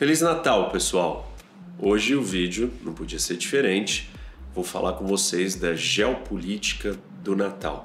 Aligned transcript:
Feliz 0.00 0.22
Natal, 0.22 0.70
pessoal! 0.70 1.30
Hoje 1.78 2.14
o 2.14 2.22
vídeo 2.22 2.72
não 2.82 2.94
podia 2.94 3.18
ser 3.18 3.36
diferente. 3.36 4.08
Vou 4.54 4.64
falar 4.64 4.94
com 4.94 5.06
vocês 5.06 5.56
da 5.56 5.74
geopolítica 5.74 6.98
do 7.22 7.36
Natal. 7.36 7.84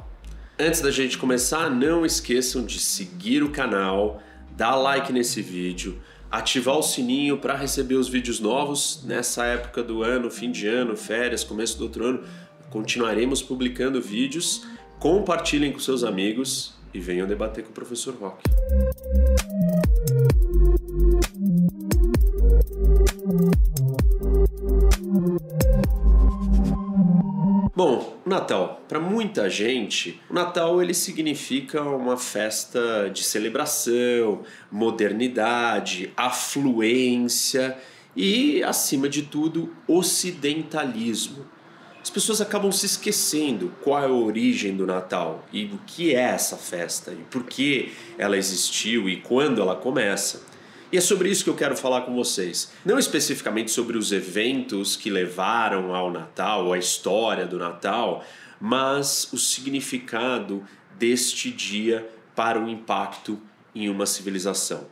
Antes 0.58 0.80
da 0.80 0.92
gente 0.92 1.18
começar, 1.18 1.70
não 1.70 2.06
esqueçam 2.06 2.66
de 2.66 2.80
seguir 2.80 3.44
o 3.44 3.50
canal, 3.50 4.24
dar 4.56 4.78
like 4.78 5.12
nesse 5.12 5.42
vídeo, 5.42 6.02
ativar 6.32 6.78
o 6.78 6.82
sininho 6.82 7.38
para 7.38 7.54
receber 7.54 7.96
os 7.96 8.08
vídeos 8.08 8.40
novos 8.40 9.04
nessa 9.04 9.44
época 9.48 9.84
do 9.84 10.02
ano, 10.02 10.32
fim 10.32 10.54
de 10.54 10.70
ano, 10.70 10.96
férias, 10.96 11.44
começo 11.44 11.78
do 11.78 11.84
outro 11.84 12.06
ano. 12.06 12.24
Continuaremos 12.70 13.42
publicando 13.42 14.02
vídeos. 14.02 14.66
Compartilhem 15.02 15.74
com 15.74 15.80
seus 15.80 16.02
amigos 16.02 16.76
e 16.94 17.00
venham 17.02 17.28
debater 17.28 17.66
com 17.66 17.72
o 17.72 17.74
professor 17.74 18.16
Rock. 18.16 18.42
Bom, 27.76 28.18
o 28.26 28.30
Natal, 28.30 28.82
para 28.88 29.02
muita 29.02 29.50
gente, 29.50 30.22
o 30.30 30.34
Natal 30.34 30.82
ele 30.82 30.94
significa 30.94 31.82
uma 31.82 32.16
festa 32.16 33.10
de 33.14 33.22
celebração, 33.22 34.44
modernidade, 34.72 36.14
afluência 36.16 37.78
e, 38.16 38.64
acima 38.64 39.10
de 39.10 39.24
tudo, 39.24 39.76
ocidentalismo. 39.90 41.46
As 42.02 42.10
pessoas 42.10 42.40
acabam 42.40 42.72
se 42.72 42.86
esquecendo 42.86 43.74
qual 43.82 44.02
é 44.02 44.06
a 44.06 44.10
origem 44.10 44.74
do 44.74 44.88
Natal 44.88 45.46
e 45.52 45.66
o 45.66 45.80
que 45.86 46.16
é 46.16 46.22
essa 46.22 46.56
festa 46.56 47.12
e 47.12 47.24
por 47.30 47.44
que 47.44 47.92
ela 48.18 48.38
existiu 48.38 49.10
e 49.10 49.18
quando 49.18 49.62
ela 49.62 49.76
começa. 49.76 50.55
E 50.92 50.98
é 50.98 51.02
sobre 51.02 51.30
isso 51.30 51.44
que 51.44 51.50
eu 51.50 51.56
quero 51.56 51.76
falar 51.76 52.02
com 52.02 52.14
vocês. 52.16 52.72
Não 52.86 53.00
especificamente 53.00 53.72
sobre 53.72 53.98
os 53.98 54.12
eventos 54.12 54.96
que 54.96 55.10
levaram 55.10 55.96
ao 55.96 56.12
Natal, 56.12 56.72
a 56.72 56.78
história 56.78 57.46
do 57.46 57.58
Natal, 57.58 58.24
mas 58.60 59.28
o 59.34 59.38
significado 59.38 60.64
deste 60.98 61.52
dia 61.52 62.08
para 62.36 62.60
o 62.60 62.70
impacto 62.70 63.40
em 63.74 63.90
uma 63.90 64.06
civilização, 64.06 64.86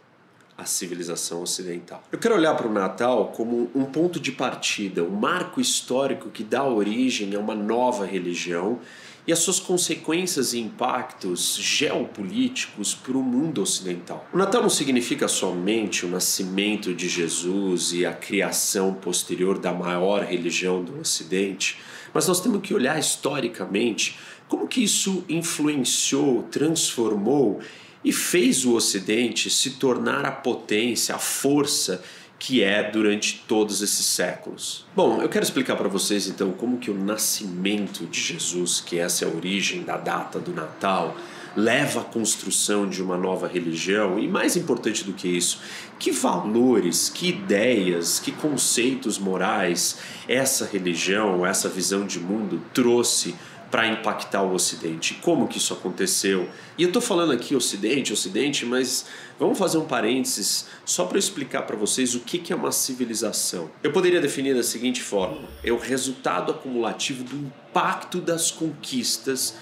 a 0.58 0.66
civilização 0.66 1.42
ocidental. 1.42 2.04
Eu 2.12 2.20
quero 2.20 2.36
olhar 2.36 2.56
para 2.56 2.68
o 2.68 2.74
Natal 2.74 3.28
como 3.28 3.72
um 3.74 3.86
ponto 3.86 4.20
de 4.20 4.32
partida, 4.32 5.04
um 5.04 5.10
marco 5.10 5.62
histórico 5.62 6.30
que 6.30 6.44
dá 6.44 6.64
origem 6.64 7.36
a 7.36 7.40
uma 7.40 7.56
nova 7.56 8.06
religião 8.06 8.80
e 9.26 9.32
as 9.32 9.40
suas 9.40 9.60
consequências 9.60 10.54
e 10.54 10.60
impactos 10.60 11.56
geopolíticos 11.56 12.94
para 12.94 13.18
o 13.18 13.24
mundo 13.24 13.62
ocidental. 13.62 14.28
O 14.34 14.38
Natal 14.38 14.62
não 14.62 14.70
significa 14.70 15.28
somente 15.28 16.06
o 16.06 16.10
nascimento 16.10 16.94
de 16.94 17.08
Jesus 17.08 17.94
e 17.94 18.06
a 18.06 18.14
criação 18.14 18.94
posterior 18.94 19.58
da 19.58 19.72
maior 19.72 20.24
religião 20.24 20.84
do 20.84 21.00
Ocidente, 21.00 21.80
mas 22.14 22.28
nós 22.28 22.42
temos 22.42 22.62
que 22.62 22.74
olhar 22.74 23.00
historicamente 23.00 24.18
como 24.48 24.68
que 24.68 24.84
isso 24.84 25.24
influenciou, 25.30 26.44
transformou 26.44 27.60
e 28.04 28.12
fez 28.12 28.66
o 28.66 28.74
Ocidente 28.74 29.50
se 29.50 29.72
tornar 29.72 30.26
a 30.26 30.32
potência, 30.32 31.16
a 31.16 31.20
força 31.20 32.04
que 32.40 32.64
é 32.64 32.90
durante 32.90 33.44
todos 33.48 33.82
esses 33.82 34.06
séculos. 34.06 34.86
Bom, 34.96 35.22
eu 35.22 35.30
quero 35.30 35.44
explicar 35.46 35.76
para 35.76 35.88
vocês 35.88 36.28
então 36.28 36.52
como 36.52 36.78
que 36.78 36.92
o 36.92 36.94
nascimento 36.94 38.06
de 38.06 38.20
Jesus, 38.20 38.82
que 38.82 39.00
essa 39.00 39.24
é 39.24 39.28
a 39.28 39.32
origem 39.32 39.84
da 39.84 39.98
data 39.98 40.40
do 40.40 40.52
Natal, 40.52 41.16
leva 41.56 42.02
à 42.02 42.04
construção 42.04 42.90
de 42.90 43.02
uma 43.02 43.18
nova 43.18 43.48
religião 43.48 44.18
e 44.18 44.28
mais 44.28 44.56
importante 44.56 45.04
do 45.04 45.14
que 45.14 45.28
isso, 45.28 45.60
que 46.00 46.12
valores, 46.12 47.10
que 47.10 47.30
ideias, 47.30 48.20
que 48.20 48.32
conceitos 48.32 49.18
morais 49.18 50.00
essa 50.28 50.66
religião, 50.66 51.46
essa 51.46 51.70
visão 51.70 52.06
de 52.06 52.20
mundo 52.20 52.62
trouxe 52.74 53.36
para 53.74 53.88
impactar 53.88 54.44
o 54.44 54.54
Ocidente. 54.54 55.16
Como 55.16 55.48
que 55.48 55.58
isso 55.58 55.74
aconteceu? 55.74 56.48
E 56.78 56.84
eu 56.84 56.90
estou 56.90 57.02
falando 57.02 57.34
aqui 57.34 57.56
Ocidente, 57.56 58.14
Ocidente, 58.14 58.68
mas 58.68 59.08
vamos 59.44 59.60
fazer 59.60 59.78
um 59.78 59.86
parênteses 59.86 60.68
só 60.86 61.06
para 61.06 61.20
explicar 61.20 61.64
para 61.64 61.76
vocês 61.76 62.16
o 62.16 62.20
que, 62.22 62.52
é 62.52 62.56
uma 62.56 62.72
civilização. 62.72 63.70
Eu 63.84 63.92
poderia 63.92 64.22
definir 64.22 64.56
da 64.56 64.64
seguinte 64.64 65.02
forma: 65.02 65.48
é 65.64 65.72
o 65.72 65.78
resultado 65.78 66.52
acumulativo 66.52 67.24
do 67.24 67.36
impacto 67.36 68.20
das 68.20 68.52
conquistas 68.52 69.56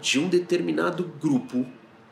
de 0.00 0.18
um 0.18 0.28
determinado 0.28 1.10
grupo 1.20 1.66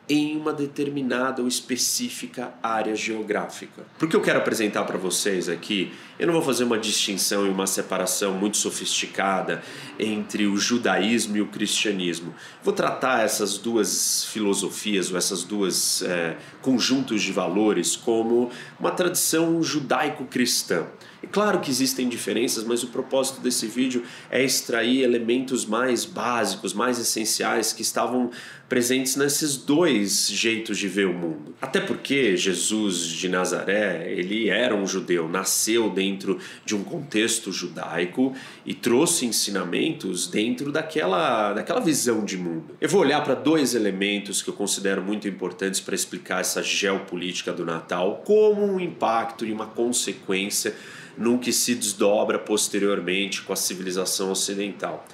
em 0.07 0.35
uma 0.35 0.51
determinada 0.51 1.41
ou 1.41 1.47
específica 1.47 2.53
área 2.61 2.95
geográfica. 2.95 3.83
Porque 3.97 4.15
eu 4.15 4.21
quero 4.21 4.39
apresentar 4.39 4.83
para 4.83 4.97
vocês 4.97 5.47
aqui, 5.47 5.93
eu 6.19 6.27
não 6.27 6.33
vou 6.33 6.41
fazer 6.41 6.65
uma 6.65 6.77
distinção 6.77 7.45
e 7.45 7.49
uma 7.49 7.65
separação 7.65 8.33
muito 8.33 8.57
sofisticada 8.57 9.63
entre 9.97 10.45
o 10.45 10.57
judaísmo 10.57 11.37
e 11.37 11.41
o 11.41 11.47
cristianismo. 11.47 12.35
Vou 12.61 12.73
tratar 12.73 13.23
essas 13.23 13.57
duas 13.57 14.25
filosofias 14.25 15.09
ou 15.09 15.17
essas 15.17 15.43
duas 15.43 16.01
é, 16.01 16.35
conjuntos 16.61 17.21
de 17.21 17.31
valores 17.31 17.95
como 17.95 18.49
uma 18.79 18.91
tradição 18.91 19.63
judaico-cristã. 19.63 20.85
É 21.23 21.27
claro 21.27 21.61
que 21.61 21.71
existem 21.71 22.09
diferenças, 22.09 22.65
mas 22.65 22.83
o 22.83 22.87
propósito 22.87 23.39
desse 23.39 23.65
vídeo 23.65 24.03
é 24.29 24.43
extrair 24.43 25.03
elementos 25.03 25.65
mais 25.65 26.03
básicos, 26.03 26.73
mais 26.73 26.99
essenciais 26.99 27.71
que 27.71 27.81
estavam 27.81 28.29
presentes 28.67 29.15
nesses 29.15 29.55
dois 29.55 30.27
jeitos 30.29 30.77
de 30.77 30.87
ver 30.87 31.05
o 31.05 31.13
mundo. 31.13 31.55
Até 31.61 31.79
porque 31.79 32.35
Jesus 32.35 33.05
de 33.05 33.29
Nazaré, 33.29 34.11
ele 34.11 34.49
era 34.49 34.75
um 34.75 34.85
judeu, 34.85 35.29
nasceu 35.29 35.89
dentro 35.89 36.39
de 36.65 36.75
um 36.75 36.83
contexto 36.83 37.53
judaico 37.53 38.33
e 38.65 38.73
trouxe 38.73 39.25
ensinamentos 39.25 40.27
dentro 40.27 40.71
daquela, 40.71 41.53
daquela 41.53 41.79
visão 41.79 42.25
de 42.25 42.35
mundo. 42.35 42.75
Eu 42.81 42.89
vou 42.89 42.99
olhar 42.99 43.23
para 43.23 43.35
dois 43.35 43.75
elementos 43.75 44.41
que 44.41 44.49
eu 44.49 44.53
considero 44.53 45.01
muito 45.01 45.25
importantes 45.27 45.79
para 45.79 45.95
explicar 45.95 46.41
essa 46.41 46.61
geopolítica 46.61 47.53
do 47.53 47.65
Natal 47.65 48.23
como 48.25 48.65
um 48.65 48.79
impacto 48.79 49.45
e 49.45 49.53
uma 49.53 49.67
consequência 49.67 50.75
num 51.17 51.37
que 51.37 51.51
se 51.51 51.75
desdobra 51.75 52.39
posteriormente 52.39 53.41
com 53.41 53.53
a 53.53 53.55
civilização 53.55 54.31
ocidental. 54.31 55.05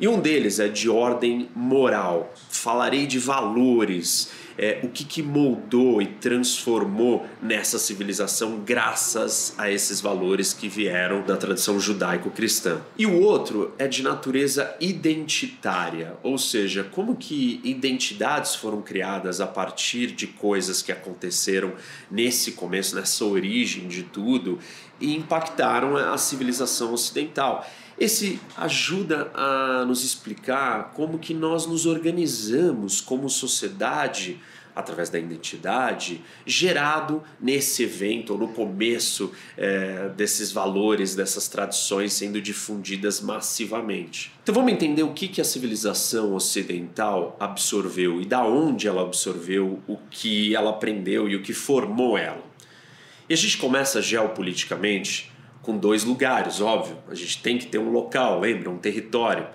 E 0.00 0.06
um 0.06 0.20
deles 0.20 0.60
é 0.60 0.68
de 0.68 0.88
ordem 0.88 1.48
moral. 1.54 2.32
Falarei 2.48 3.06
de 3.06 3.18
valores, 3.18 4.30
é, 4.58 4.80
o 4.82 4.88
que, 4.88 5.04
que 5.04 5.22
moldou 5.22 6.02
e 6.02 6.06
transformou 6.06 7.24
nessa 7.40 7.78
civilização 7.78 8.58
graças 8.58 9.54
a 9.56 9.70
esses 9.70 10.00
valores 10.00 10.52
que 10.52 10.68
vieram 10.68 11.22
da 11.22 11.36
tradição 11.36 11.78
judaico-cristã. 11.78 12.80
E 12.98 13.06
o 13.06 13.20
outro 13.22 13.72
é 13.78 13.86
de 13.86 14.02
natureza 14.02 14.74
identitária, 14.80 16.16
ou 16.22 16.36
seja, 16.36 16.82
como 16.82 17.14
que 17.14 17.60
identidades 17.62 18.56
foram 18.56 18.82
criadas 18.82 19.40
a 19.40 19.46
partir 19.46 20.08
de 20.08 20.26
coisas 20.26 20.82
que 20.82 20.90
aconteceram 20.90 21.72
nesse 22.10 22.52
começo, 22.52 22.96
nessa 22.96 23.24
origem 23.24 23.86
de 23.86 24.02
tudo 24.02 24.58
e 25.00 25.14
impactaram 25.14 25.96
a 25.96 26.18
civilização 26.18 26.92
ocidental. 26.92 27.64
Esse 27.98 28.40
ajuda 28.56 29.30
a 29.34 29.84
nos 29.84 30.04
explicar 30.04 30.92
como 30.94 31.18
que 31.18 31.34
nós 31.34 31.66
nos 31.66 31.84
organizamos 31.84 33.00
como 33.00 33.28
sociedade 33.28 34.40
através 34.78 35.10
da 35.10 35.18
identidade 35.18 36.20
gerado 36.46 37.20
nesse 37.40 37.82
evento 37.82 38.34
ou 38.34 38.38
no 38.38 38.48
começo 38.48 39.32
é, 39.56 40.10
desses 40.10 40.52
valores, 40.52 41.16
dessas 41.16 41.48
tradições 41.48 42.12
sendo 42.12 42.40
difundidas 42.40 43.20
massivamente. 43.20 44.32
Então 44.44 44.54
vamos 44.54 44.72
entender 44.72 45.02
o 45.02 45.12
que, 45.12 45.26
que 45.26 45.40
a 45.40 45.44
civilização 45.44 46.32
ocidental 46.32 47.36
absorveu 47.40 48.22
e 48.22 48.24
da 48.24 48.44
onde 48.44 48.86
ela 48.86 49.02
absorveu 49.02 49.82
o 49.88 49.96
que 50.08 50.54
ela 50.54 50.70
aprendeu 50.70 51.28
e 51.28 51.34
o 51.34 51.42
que 51.42 51.52
formou 51.52 52.16
ela. 52.16 52.46
E 53.28 53.34
a 53.34 53.36
gente 53.36 53.58
começa 53.58 54.00
geopoliticamente 54.00 55.32
com 55.68 55.76
dois 55.76 56.02
lugares, 56.02 56.62
óbvio. 56.62 56.96
A 57.10 57.14
gente 57.14 57.42
tem 57.42 57.58
que 57.58 57.66
ter 57.66 57.76
um 57.76 57.90
local, 57.90 58.40
lembra? 58.40 58.70
Um 58.70 58.78
território. 58.78 59.46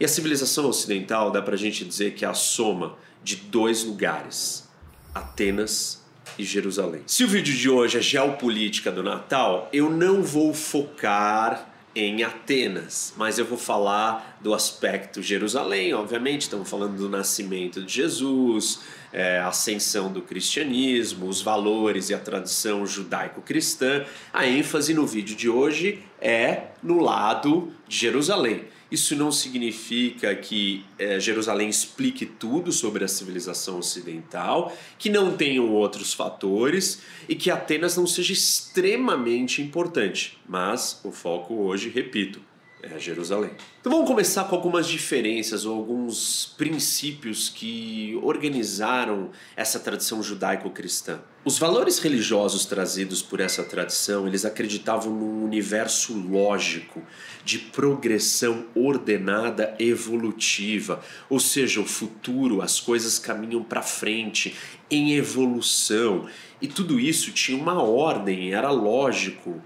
E 0.00 0.04
a 0.04 0.08
civilização 0.08 0.68
ocidental 0.68 1.30
dá 1.30 1.40
para 1.40 1.54
a 1.54 1.56
gente 1.56 1.84
dizer 1.84 2.14
que 2.14 2.24
é 2.24 2.28
a 2.28 2.34
soma 2.34 2.96
de 3.22 3.36
dois 3.36 3.84
lugares: 3.84 4.68
Atenas 5.14 6.04
e 6.36 6.42
Jerusalém. 6.42 7.02
Se 7.06 7.22
o 7.22 7.28
vídeo 7.28 7.54
de 7.54 7.70
hoje 7.70 7.98
é 7.98 8.00
geopolítica 8.00 8.90
do 8.90 9.00
Natal, 9.00 9.68
eu 9.72 9.88
não 9.88 10.24
vou 10.24 10.52
focar 10.52 11.72
em 11.94 12.24
Atenas, 12.24 13.14
mas 13.16 13.38
eu 13.38 13.44
vou 13.44 13.58
falar 13.58 14.40
do 14.40 14.52
aspecto 14.52 15.22
Jerusalém, 15.22 15.94
obviamente, 15.94 16.42
estamos 16.42 16.68
falando 16.68 16.96
do 16.96 17.08
nascimento 17.08 17.80
de 17.80 17.92
Jesus, 17.92 18.80
é, 19.12 19.38
a 19.38 19.48
ascensão 19.48 20.12
do 20.12 20.22
cristianismo, 20.22 21.26
os 21.26 21.40
valores 21.40 22.10
e 22.10 22.14
a 22.14 22.18
tradição 22.18 22.86
judaico-cristã. 22.86 24.04
A 24.32 24.46
ênfase 24.46 24.94
no 24.94 25.06
vídeo 25.06 25.36
de 25.36 25.48
hoje 25.48 26.02
é 26.20 26.68
no 26.82 27.00
lado 27.00 27.72
de 27.88 27.96
Jerusalém. 27.96 28.64
Isso 28.90 29.14
não 29.14 29.30
significa 29.30 30.34
que 30.34 30.84
é, 30.98 31.20
Jerusalém 31.20 31.68
explique 31.68 32.26
tudo 32.26 32.72
sobre 32.72 33.04
a 33.04 33.08
civilização 33.08 33.78
ocidental, 33.78 34.76
que 34.98 35.08
não 35.08 35.36
tenham 35.36 35.70
outros 35.70 36.12
fatores 36.12 37.00
e 37.28 37.36
que 37.36 37.50
Atenas 37.50 37.96
não 37.96 38.06
seja 38.06 38.32
extremamente 38.32 39.62
importante. 39.62 40.36
Mas 40.48 41.00
o 41.04 41.12
foco 41.12 41.54
hoje, 41.54 41.88
repito, 41.88 42.40
é 42.82 42.98
Jerusalém. 42.98 43.50
Então 43.80 43.92
vamos 43.92 44.08
começar 44.08 44.44
com 44.44 44.54
algumas 44.54 44.86
diferenças 44.86 45.64
ou 45.64 45.76
alguns 45.76 46.54
princípios 46.56 47.48
que 47.48 48.18
organizaram 48.22 49.30
essa 49.56 49.78
tradição 49.78 50.22
judaico-cristã. 50.22 51.20
Os 51.42 51.58
valores 51.58 51.98
religiosos 51.98 52.66
trazidos 52.66 53.22
por 53.22 53.40
essa 53.40 53.62
tradição, 53.62 54.26
eles 54.26 54.44
acreditavam 54.44 55.10
num 55.10 55.42
universo 55.42 56.14
lógico 56.14 57.02
de 57.44 57.58
progressão 57.58 58.66
ordenada 58.74 59.74
evolutiva, 59.78 61.02
ou 61.30 61.40
seja, 61.40 61.80
o 61.80 61.86
futuro, 61.86 62.60
as 62.60 62.78
coisas 62.78 63.18
caminham 63.18 63.62
para 63.62 63.80
frente 63.80 64.54
em 64.90 65.14
evolução, 65.14 66.28
e 66.60 66.68
tudo 66.68 67.00
isso 67.00 67.32
tinha 67.32 67.56
uma 67.56 67.82
ordem, 67.82 68.52
era 68.52 68.70
lógico. 68.70 69.62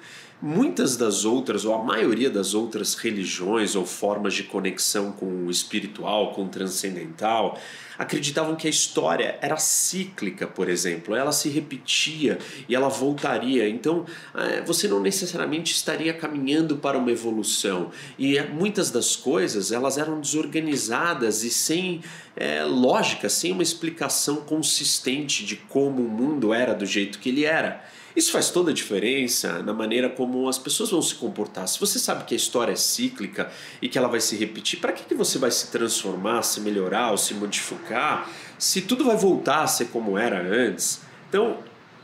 Muitas 0.46 0.94
das 0.94 1.24
outras, 1.24 1.64
ou 1.64 1.74
a 1.74 1.82
maioria 1.82 2.28
das 2.28 2.52
outras 2.52 2.92
religiões 2.96 3.74
ou 3.74 3.86
formas 3.86 4.34
de 4.34 4.42
conexão 4.42 5.10
com 5.10 5.24
o 5.24 5.50
espiritual, 5.50 6.34
com 6.34 6.44
o 6.44 6.48
transcendental, 6.50 7.58
acreditavam 7.96 8.54
que 8.54 8.66
a 8.66 8.70
história 8.70 9.38
era 9.40 9.56
cíclica, 9.56 10.46
por 10.46 10.68
exemplo, 10.68 11.14
ela 11.14 11.32
se 11.32 11.48
repetia 11.48 12.38
e 12.68 12.74
ela 12.74 12.88
voltaria. 12.90 13.66
Então, 13.66 14.04
eh, 14.34 14.62
você 14.66 14.86
não 14.86 15.00
necessariamente 15.00 15.72
estaria 15.72 16.12
caminhando 16.12 16.76
para 16.76 16.98
uma 16.98 17.10
evolução. 17.10 17.90
E 18.18 18.36
eh, 18.36 18.46
muitas 18.46 18.90
das 18.90 19.16
coisas 19.16 19.72
elas 19.72 19.96
eram 19.96 20.20
desorganizadas 20.20 21.42
e 21.42 21.48
sem 21.48 22.02
é, 22.36 22.62
lógica, 22.64 23.30
sem 23.30 23.50
uma 23.50 23.62
explicação 23.62 24.42
consistente 24.42 25.42
de 25.46 25.56
como 25.56 26.02
o 26.02 26.10
mundo 26.10 26.52
era 26.52 26.74
do 26.74 26.84
jeito 26.84 27.18
que 27.18 27.30
ele 27.30 27.46
era. 27.46 27.82
Isso 28.16 28.30
faz 28.30 28.50
toda 28.50 28.70
a 28.70 28.74
diferença 28.74 29.60
na 29.62 29.72
maneira 29.72 30.08
como 30.08 30.48
as 30.48 30.58
pessoas 30.58 30.90
vão 30.90 31.02
se 31.02 31.14
comportar. 31.16 31.66
Se 31.66 31.80
você 31.80 31.98
sabe 31.98 32.24
que 32.24 32.34
a 32.34 32.36
história 32.36 32.72
é 32.72 32.76
cíclica 32.76 33.50
e 33.82 33.88
que 33.88 33.98
ela 33.98 34.08
vai 34.08 34.20
se 34.20 34.36
repetir, 34.36 34.78
para 34.78 34.92
que, 34.92 35.04
que 35.04 35.14
você 35.14 35.38
vai 35.38 35.50
se 35.50 35.70
transformar, 35.70 36.42
se 36.42 36.60
melhorar 36.60 37.10
ou 37.10 37.18
se 37.18 37.34
modificar 37.34 38.30
se 38.58 38.82
tudo 38.82 39.04
vai 39.04 39.16
voltar 39.16 39.62
a 39.62 39.66
ser 39.66 39.86
como 39.86 40.16
era 40.16 40.40
antes? 40.40 41.00
Então, 41.28 41.58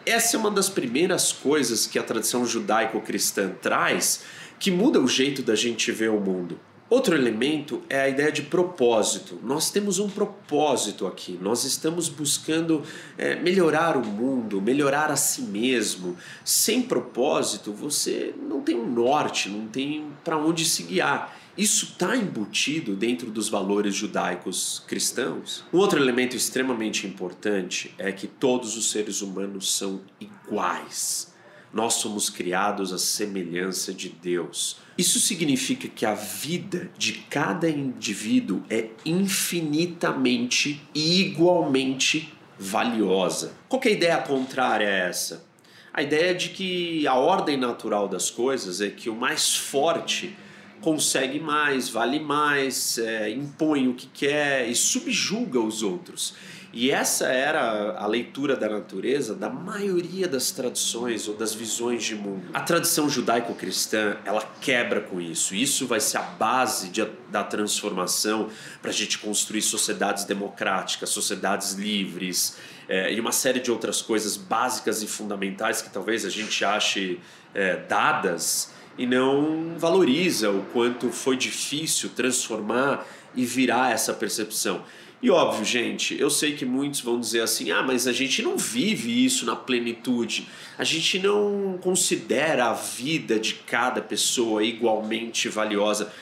essa 0.04 0.36
é 0.36 0.40
uma 0.40 0.50
das 0.50 0.68
primeiras 0.68 1.32
coisas 1.32 1.86
que 1.86 1.98
a 1.98 2.02
tradição 2.02 2.44
judaico-cristã 2.44 3.52
traz 3.62 4.22
que 4.58 4.70
muda 4.70 5.00
o 5.00 5.06
jeito 5.06 5.42
da 5.42 5.54
gente 5.54 5.92
ver 5.92 6.10
o 6.10 6.20
mundo. 6.20 6.58
Outro 6.90 7.14
elemento 7.14 7.82
é 7.88 8.00
a 8.00 8.08
ideia 8.08 8.32
de 8.32 8.42
propósito. 8.42 9.38
Nós 9.44 9.70
temos 9.70 10.00
um 10.00 10.10
propósito 10.10 11.06
aqui, 11.06 11.38
nós 11.40 11.62
estamos 11.62 12.08
buscando 12.08 12.82
é, 13.16 13.36
melhorar 13.36 13.96
o 13.96 14.04
mundo, 14.04 14.60
melhorar 14.60 15.08
a 15.08 15.14
si 15.14 15.42
mesmo. 15.42 16.16
Sem 16.44 16.82
propósito, 16.82 17.72
você 17.72 18.34
não 18.42 18.60
tem 18.60 18.74
um 18.74 18.90
norte, 18.90 19.48
não 19.48 19.68
tem 19.68 20.10
para 20.24 20.36
onde 20.36 20.64
se 20.64 20.82
guiar. 20.82 21.38
Isso 21.56 21.84
está 21.92 22.16
embutido 22.16 22.96
dentro 22.96 23.30
dos 23.30 23.48
valores 23.48 23.94
judaicos 23.94 24.82
cristãos. 24.88 25.62
Um 25.72 25.78
outro 25.78 26.00
elemento 26.00 26.34
extremamente 26.34 27.06
importante 27.06 27.94
é 27.98 28.10
que 28.10 28.26
todos 28.26 28.76
os 28.76 28.90
seres 28.90 29.22
humanos 29.22 29.76
são 29.76 30.00
iguais. 30.20 31.29
Nós 31.72 31.94
somos 31.94 32.28
criados 32.28 32.92
à 32.92 32.98
semelhança 32.98 33.94
de 33.94 34.08
Deus. 34.08 34.78
Isso 34.98 35.20
significa 35.20 35.88
que 35.88 36.04
a 36.04 36.14
vida 36.14 36.90
de 36.98 37.12
cada 37.30 37.70
indivíduo 37.70 38.62
é 38.68 38.88
infinitamente 39.04 40.82
e 40.94 41.20
igualmente 41.20 42.32
valiosa. 42.58 43.52
Qual 43.68 43.80
é 43.84 43.88
a 43.88 43.92
ideia 43.92 44.18
contrária 44.18 44.88
a 44.88 45.08
essa? 45.08 45.48
A 45.92 46.02
ideia 46.02 46.34
de 46.34 46.50
que 46.50 47.06
a 47.06 47.14
ordem 47.14 47.56
natural 47.56 48.08
das 48.08 48.30
coisas 48.30 48.80
é 48.80 48.90
que 48.90 49.08
o 49.08 49.14
mais 49.14 49.56
forte 49.56 50.36
consegue 50.80 51.38
mais, 51.38 51.88
vale 51.88 52.20
mais, 52.20 52.98
é, 52.98 53.30
impõe 53.30 53.88
o 53.88 53.94
que 53.94 54.06
quer 54.06 54.68
e 54.68 54.74
subjuga 54.74 55.60
os 55.60 55.82
outros. 55.82 56.34
E 56.72 56.92
essa 56.92 57.26
era 57.26 57.96
a 57.98 58.06
leitura 58.06 58.54
da 58.54 58.68
natureza 58.68 59.34
da 59.34 59.50
maioria 59.50 60.28
das 60.28 60.52
tradições 60.52 61.26
ou 61.26 61.34
das 61.34 61.52
visões 61.52 62.04
de 62.04 62.14
mundo. 62.14 62.44
A 62.54 62.60
tradição 62.60 63.08
judaico-cristã 63.08 64.16
ela 64.24 64.48
quebra 64.60 65.00
com 65.00 65.20
isso. 65.20 65.52
Isso 65.52 65.86
vai 65.86 65.98
ser 65.98 66.18
a 66.18 66.22
base 66.22 66.88
de, 66.90 67.04
da 67.28 67.42
transformação 67.42 68.48
para 68.80 68.90
a 68.90 68.94
gente 68.94 69.18
construir 69.18 69.62
sociedades 69.62 70.24
democráticas, 70.24 71.10
sociedades 71.10 71.72
livres 71.72 72.56
é, 72.88 73.12
e 73.12 73.18
uma 73.18 73.32
série 73.32 73.58
de 73.58 73.72
outras 73.72 74.00
coisas 74.00 74.36
básicas 74.36 75.02
e 75.02 75.08
fundamentais 75.08 75.82
que 75.82 75.90
talvez 75.90 76.24
a 76.24 76.30
gente 76.30 76.64
ache 76.64 77.18
é, 77.52 77.76
dadas 77.76 78.72
e 79.00 79.06
não 79.06 79.78
valoriza 79.78 80.50
o 80.50 80.62
quanto 80.74 81.08
foi 81.08 81.34
difícil 81.34 82.10
transformar 82.10 83.06
e 83.34 83.46
virar 83.46 83.92
essa 83.92 84.12
percepção. 84.12 84.82
E 85.22 85.30
óbvio, 85.30 85.64
gente, 85.64 86.20
eu 86.20 86.28
sei 86.28 86.54
que 86.54 86.66
muitos 86.66 87.00
vão 87.00 87.18
dizer 87.18 87.40
assim: 87.40 87.70
ah, 87.70 87.82
mas 87.82 88.06
a 88.06 88.12
gente 88.12 88.42
não 88.42 88.58
vive 88.58 89.24
isso 89.24 89.46
na 89.46 89.56
plenitude, 89.56 90.46
a 90.76 90.84
gente 90.84 91.18
não 91.18 91.78
considera 91.80 92.66
a 92.66 92.74
vida 92.74 93.40
de 93.40 93.54
cada 93.54 94.02
pessoa 94.02 94.62
igualmente 94.62 95.48
valiosa. 95.48 96.12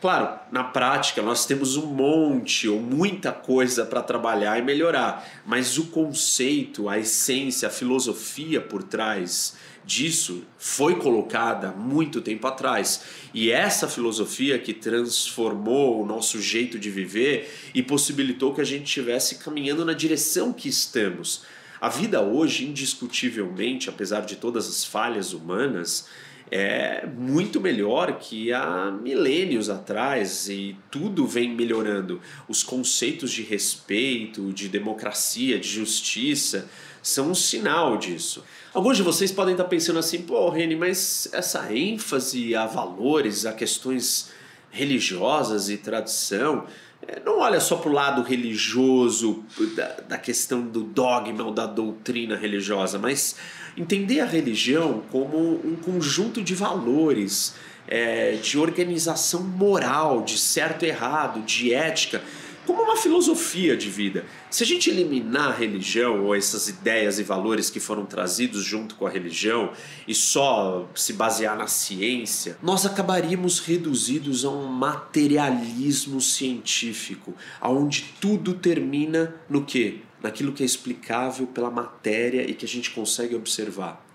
Claro, 0.00 0.38
na 0.52 0.62
prática 0.62 1.20
nós 1.20 1.44
temos 1.44 1.76
um 1.76 1.86
monte 1.86 2.68
ou 2.68 2.78
muita 2.78 3.32
coisa 3.32 3.84
para 3.84 4.00
trabalhar 4.00 4.56
e 4.56 4.62
melhorar, 4.62 5.28
mas 5.44 5.76
o 5.76 5.86
conceito, 5.86 6.88
a 6.88 7.00
essência, 7.00 7.66
a 7.66 7.70
filosofia 7.70 8.60
por 8.60 8.84
trás 8.84 9.56
disso 9.88 10.44
foi 10.58 10.96
colocada 10.96 11.72
muito 11.72 12.20
tempo 12.20 12.46
atrás. 12.46 13.00
E 13.32 13.50
essa 13.50 13.88
filosofia 13.88 14.58
que 14.58 14.74
transformou 14.74 16.02
o 16.02 16.06
nosso 16.06 16.42
jeito 16.42 16.78
de 16.78 16.90
viver 16.90 17.50
e 17.74 17.82
possibilitou 17.82 18.54
que 18.54 18.60
a 18.60 18.64
gente 18.64 18.84
estivesse 18.84 19.36
caminhando 19.36 19.86
na 19.86 19.94
direção 19.94 20.52
que 20.52 20.68
estamos. 20.68 21.42
A 21.80 21.88
vida 21.88 22.20
hoje, 22.20 22.66
indiscutivelmente, 22.66 23.88
apesar 23.88 24.26
de 24.26 24.36
todas 24.36 24.68
as 24.68 24.84
falhas 24.84 25.32
humanas, 25.32 26.06
é 26.50 27.06
muito 27.06 27.58
melhor 27.58 28.18
que 28.18 28.52
há 28.52 28.90
milênios 28.90 29.70
atrás 29.70 30.48
e 30.50 30.76
tudo 30.90 31.26
vem 31.26 31.54
melhorando. 31.54 32.20
Os 32.46 32.62
conceitos 32.62 33.30
de 33.30 33.42
respeito, 33.42 34.52
de 34.52 34.68
democracia, 34.68 35.58
de 35.58 35.68
justiça 35.68 36.68
são 37.08 37.30
um 37.30 37.34
sinal 37.34 37.96
disso. 37.96 38.44
Alguns 38.72 38.96
de 38.96 39.02
vocês 39.02 39.32
podem 39.32 39.54
estar 39.54 39.64
pensando 39.64 39.98
assim, 39.98 40.22
pô, 40.22 40.48
Reni, 40.50 40.76
mas 40.76 41.28
essa 41.32 41.72
ênfase 41.72 42.54
a 42.54 42.66
valores, 42.66 43.46
a 43.46 43.52
questões 43.52 44.30
religiosas 44.70 45.70
e 45.70 45.78
tradição, 45.78 46.66
é, 47.06 47.20
não 47.24 47.40
olha 47.40 47.60
só 47.60 47.76
para 47.76 47.90
o 47.90 47.92
lado 47.92 48.22
religioso, 48.22 49.42
da, 49.74 50.00
da 50.08 50.18
questão 50.18 50.60
do 50.60 50.82
dogma 50.82 51.44
ou 51.44 51.52
da 51.52 51.66
doutrina 51.66 52.36
religiosa, 52.36 52.98
mas 52.98 53.36
entender 53.76 54.20
a 54.20 54.26
religião 54.26 55.02
como 55.10 55.38
um 55.64 55.76
conjunto 55.76 56.42
de 56.42 56.54
valores, 56.54 57.54
é, 57.86 58.32
de 58.32 58.58
organização 58.58 59.42
moral, 59.42 60.22
de 60.22 60.36
certo 60.36 60.84
e 60.84 60.88
errado, 60.88 61.40
de 61.42 61.72
ética 61.72 62.22
como 62.68 62.82
uma 62.82 62.98
filosofia 62.98 63.74
de 63.74 63.88
vida. 63.88 64.26
Se 64.50 64.62
a 64.62 64.66
gente 64.66 64.90
eliminar 64.90 65.48
a 65.48 65.54
religião 65.54 66.26
ou 66.26 66.34
essas 66.34 66.68
ideias 66.68 67.18
e 67.18 67.22
valores 67.22 67.70
que 67.70 67.80
foram 67.80 68.04
trazidos 68.04 68.62
junto 68.62 68.94
com 68.94 69.06
a 69.06 69.10
religião 69.10 69.72
e 70.06 70.14
só 70.14 70.86
se 70.94 71.14
basear 71.14 71.56
na 71.56 71.66
ciência, 71.66 72.58
nós 72.62 72.84
acabaríamos 72.84 73.58
reduzidos 73.58 74.44
a 74.44 74.50
um 74.50 74.66
materialismo 74.66 76.20
científico, 76.20 77.34
aonde 77.58 78.14
tudo 78.20 78.52
termina 78.52 79.34
no 79.48 79.64
que? 79.64 80.02
Naquilo 80.22 80.52
que 80.52 80.62
é 80.62 80.66
explicável 80.66 81.46
pela 81.46 81.70
matéria 81.70 82.42
e 82.42 82.52
que 82.52 82.66
a 82.66 82.68
gente 82.68 82.90
consegue 82.90 83.34
observar. 83.34 84.06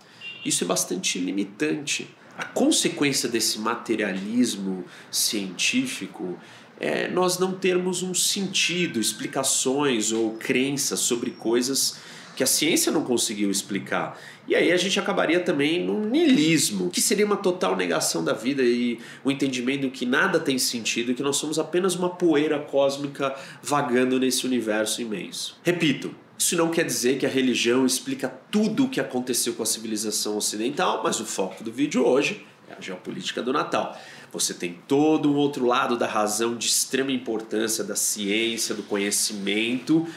Isso 0.45 0.63
é 0.63 0.67
bastante 0.67 1.17
limitante. 1.17 2.07
A 2.37 2.45
consequência 2.45 3.27
desse 3.27 3.59
materialismo 3.59 4.85
científico 5.09 6.37
é 6.79 7.07
nós 7.07 7.39
não 7.39 7.53
termos 7.53 8.03
um 8.03 8.13
sentido, 8.13 8.99
explicações 8.99 10.11
ou 10.11 10.31
crenças 10.33 10.99
sobre 10.99 11.31
coisas 11.31 11.97
que 12.35 12.43
a 12.43 12.47
ciência 12.47 12.91
não 12.91 13.03
conseguiu 13.03 13.51
explicar. 13.51 14.19
E 14.47 14.55
aí 14.55 14.71
a 14.71 14.77
gente 14.77 14.99
acabaria 14.99 15.39
também 15.39 15.85
num 15.85 16.01
niilismo, 16.09 16.89
que 16.89 16.99
seria 16.99 17.25
uma 17.25 17.37
total 17.37 17.75
negação 17.75 18.23
da 18.23 18.33
vida 18.33 18.63
e 18.63 18.99
o 19.23 19.31
entendimento 19.31 19.89
que 19.89 20.05
nada 20.05 20.39
tem 20.39 20.57
sentido 20.57 21.11
e 21.11 21.15
que 21.15 21.23
nós 21.23 21.37
somos 21.37 21.59
apenas 21.59 21.95
uma 21.95 22.09
poeira 22.09 22.59
cósmica 22.59 23.35
vagando 23.61 24.19
nesse 24.19 24.45
universo 24.45 25.01
imenso. 25.01 25.57
Repito, 25.63 26.13
Isso 26.37 26.57
não 26.57 26.69
quer 26.69 26.83
dizer 26.83 27.17
que 27.17 27.25
a 27.25 27.29
religião 27.29 27.85
explica 27.85 28.27
tudo 28.51 28.85
o 28.85 28.89
que 28.89 28.99
aconteceu 28.99 29.53
com 29.53 29.63
a 29.63 29.65
civilização 29.65 30.35
ocidental, 30.35 31.01
mas 31.01 31.19
o 31.19 31.25
foco 31.25 31.63
do 31.63 31.71
vídeo 31.71 32.05
hoje 32.05 32.45
é 32.69 32.73
a 32.73 32.81
geopolítica 32.81 33.41
do 33.41 33.53
Natal. 33.53 33.97
Você 34.33 34.51
tem 34.51 34.79
todo 34.87 35.31
um 35.31 35.35
outro 35.35 35.63
lado 35.63 35.95
da 35.95 36.07
razão 36.07 36.55
de 36.55 36.65
extrema 36.65 37.11
importância 37.11 37.83
da 37.83 37.95
ciência, 37.95 38.73
do 38.73 38.81
conhecimento, 38.81 40.07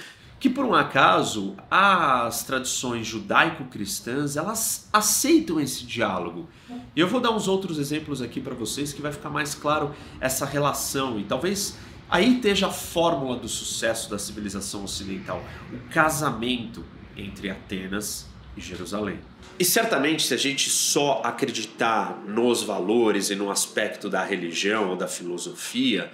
que 0.41 0.49
por 0.49 0.65
um 0.65 0.75
acaso 0.75 1.55
as 1.71 2.43
tradições 2.43 3.07
judaico-cristãs 3.07 4.39
elas 4.39 4.89
aceitam 4.91 5.61
esse 5.61 5.85
diálogo. 5.85 6.49
E 6.95 6.99
eu 7.01 7.07
vou 7.07 7.21
dar 7.21 7.31
uns 7.31 7.47
outros 7.47 7.79
exemplos 7.79 8.23
aqui 8.23 8.41
para 8.41 8.55
vocês 8.55 8.91
que 8.91 9.03
vai 9.03 9.13
ficar 9.13 9.29
mais 9.29 9.55
claro 9.55 9.95
essa 10.19 10.47
relação 10.47 11.21
e 11.21 11.25
talvez 11.25 11.77
aí 12.09 12.37
esteja 12.37 12.69
a 12.69 12.73
fórmula 12.73 13.37
do 13.37 13.49
sucesso 13.49 14.09
da 14.09 14.19
civilização 14.19 14.83
ocidental, 14.83 15.45
o 15.71 15.93
casamento 15.93 16.83
entre 17.19 17.51
Atenas 17.51 18.27
e 18.57 18.61
Jerusalém. 18.61 19.19
E 19.59 19.65
certamente, 19.65 20.27
se 20.27 20.35
a 20.35 20.37
gente 20.37 20.69
só 20.69 21.23
acreditar 21.25 22.23
nos 22.27 22.63
valores 22.63 23.31
e 23.31 23.35
no 23.35 23.51
aspecto 23.51 24.09
da 24.09 24.23
religião 24.23 24.91
ou 24.91 24.97
da 24.97 25.09
filosofia, 25.09 26.11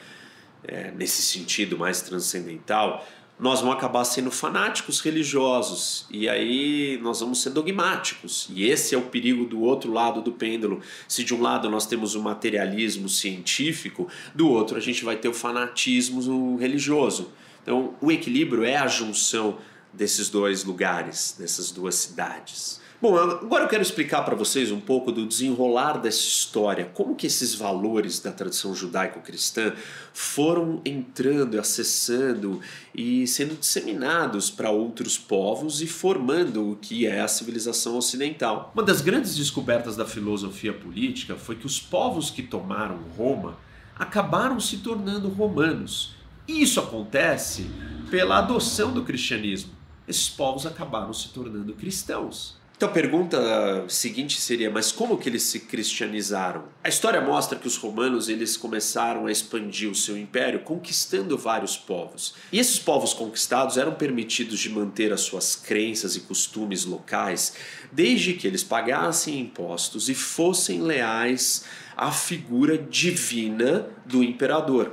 é, 0.64 0.92
nesse 0.92 1.22
sentido 1.22 1.76
mais 1.76 2.02
transcendental, 2.02 3.04
nós 3.38 3.60
vamos 3.60 3.74
acabar 3.74 4.04
sendo 4.04 4.30
fanáticos 4.30 5.00
religiosos 5.00 6.06
e 6.08 6.28
aí 6.28 7.00
nós 7.02 7.18
vamos 7.18 7.42
ser 7.42 7.50
dogmáticos. 7.50 8.48
E 8.54 8.64
esse 8.64 8.94
é 8.94 8.98
o 8.98 9.02
perigo 9.02 9.44
do 9.44 9.60
outro 9.60 9.92
lado 9.92 10.22
do 10.22 10.30
pêndulo. 10.30 10.80
Se 11.08 11.24
de 11.24 11.34
um 11.34 11.40
lado 11.40 11.68
nós 11.68 11.84
temos 11.84 12.14
o 12.14 12.22
materialismo 12.22 13.08
científico, 13.08 14.08
do 14.32 14.48
outro 14.48 14.76
a 14.76 14.80
gente 14.80 15.04
vai 15.04 15.16
ter 15.16 15.28
o 15.28 15.34
fanatismo 15.34 16.56
religioso. 16.56 17.32
Então, 17.62 17.94
o 18.00 18.12
equilíbrio 18.12 18.64
é 18.64 18.76
a 18.76 18.86
junção 18.86 19.58
desses 19.92 20.28
dois 20.28 20.64
lugares, 20.64 21.36
dessas 21.38 21.70
duas 21.70 21.94
cidades. 21.94 22.80
Bom, 23.02 23.16
agora 23.16 23.64
eu 23.64 23.68
quero 23.68 23.82
explicar 23.82 24.22
para 24.22 24.36
vocês 24.36 24.70
um 24.70 24.78
pouco 24.78 25.10
do 25.10 25.26
desenrolar 25.26 25.94
dessa 25.98 26.20
história, 26.20 26.88
como 26.94 27.16
que 27.16 27.26
esses 27.26 27.52
valores 27.52 28.20
da 28.20 28.30
tradição 28.30 28.76
judaico-cristã 28.76 29.72
foram 30.14 30.80
entrando, 30.84 31.58
acessando 31.58 32.60
e 32.94 33.26
sendo 33.26 33.58
disseminados 33.58 34.50
para 34.50 34.70
outros 34.70 35.18
povos 35.18 35.82
e 35.82 35.88
formando 35.88 36.70
o 36.70 36.76
que 36.76 37.04
é 37.04 37.20
a 37.20 37.26
civilização 37.26 37.96
ocidental. 37.96 38.70
Uma 38.72 38.84
das 38.84 39.00
grandes 39.00 39.34
descobertas 39.34 39.96
da 39.96 40.06
filosofia 40.06 40.72
política 40.72 41.34
foi 41.34 41.56
que 41.56 41.66
os 41.66 41.80
povos 41.80 42.30
que 42.30 42.44
tomaram 42.44 43.00
Roma 43.18 43.58
acabaram 43.98 44.60
se 44.60 44.76
tornando 44.76 45.28
romanos. 45.28 46.14
Isso 46.46 46.78
acontece 46.78 47.68
pela 48.12 48.38
adoção 48.38 48.92
do 48.92 49.02
cristianismo. 49.02 49.81
Esses 50.06 50.28
povos 50.28 50.66
acabaram 50.66 51.12
se 51.12 51.28
tornando 51.28 51.72
cristãos. 51.74 52.60
Então 52.82 52.90
a 52.90 52.92
pergunta 52.92 53.84
seguinte 53.86 54.40
seria, 54.40 54.68
mas 54.68 54.90
como 54.90 55.16
que 55.16 55.28
eles 55.28 55.44
se 55.44 55.60
cristianizaram? 55.60 56.64
A 56.82 56.88
história 56.88 57.20
mostra 57.20 57.56
que 57.56 57.68
os 57.68 57.76
romanos 57.76 58.28
eles 58.28 58.56
começaram 58.56 59.26
a 59.26 59.30
expandir 59.30 59.88
o 59.88 59.94
seu 59.94 60.18
império 60.18 60.64
conquistando 60.64 61.38
vários 61.38 61.76
povos. 61.76 62.34
E 62.50 62.58
esses 62.58 62.80
povos 62.80 63.14
conquistados 63.14 63.76
eram 63.76 63.94
permitidos 63.94 64.58
de 64.58 64.68
manter 64.68 65.12
as 65.12 65.20
suas 65.20 65.54
crenças 65.54 66.16
e 66.16 66.22
costumes 66.22 66.84
locais, 66.84 67.54
desde 67.92 68.32
que 68.32 68.48
eles 68.48 68.64
pagassem 68.64 69.38
impostos 69.38 70.08
e 70.08 70.14
fossem 70.16 70.82
leais 70.82 71.64
à 71.96 72.10
figura 72.10 72.76
divina 72.76 73.86
do 74.04 74.24
imperador. 74.24 74.92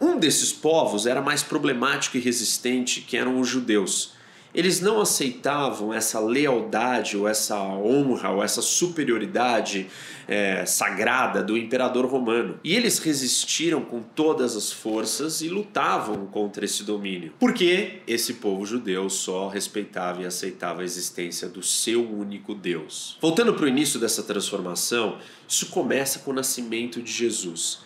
Um 0.00 0.18
desses 0.18 0.54
povos 0.54 1.04
era 1.04 1.20
mais 1.20 1.42
problemático 1.42 2.16
e 2.16 2.20
resistente, 2.20 3.02
que 3.02 3.18
eram 3.18 3.38
os 3.38 3.46
judeus 3.46 4.13
eles 4.54 4.80
não 4.80 5.00
aceitavam 5.00 5.92
essa 5.92 6.20
lealdade 6.20 7.16
ou 7.16 7.26
essa 7.26 7.60
honra 7.60 8.30
ou 8.30 8.42
essa 8.42 8.62
superioridade 8.62 9.88
é, 10.28 10.64
sagrada 10.64 11.42
do 11.42 11.56
imperador 11.56 12.06
romano. 12.06 12.58
E 12.62 12.74
eles 12.74 12.98
resistiram 12.98 13.82
com 13.82 14.00
todas 14.00 14.56
as 14.56 14.72
forças 14.72 15.40
e 15.40 15.48
lutavam 15.48 16.26
contra 16.26 16.64
esse 16.64 16.84
domínio. 16.84 17.32
Porque 17.38 18.00
esse 18.06 18.34
povo 18.34 18.64
judeu 18.64 19.10
só 19.10 19.48
respeitava 19.48 20.22
e 20.22 20.26
aceitava 20.26 20.82
a 20.82 20.84
existência 20.84 21.48
do 21.48 21.62
seu 21.62 22.08
único 22.08 22.54
Deus. 22.54 23.18
Voltando 23.20 23.54
para 23.54 23.64
o 23.64 23.68
início 23.68 23.98
dessa 23.98 24.22
transformação, 24.22 25.18
isso 25.48 25.66
começa 25.66 26.20
com 26.20 26.30
o 26.30 26.34
nascimento 26.34 27.02
de 27.02 27.12
Jesus. 27.12 27.83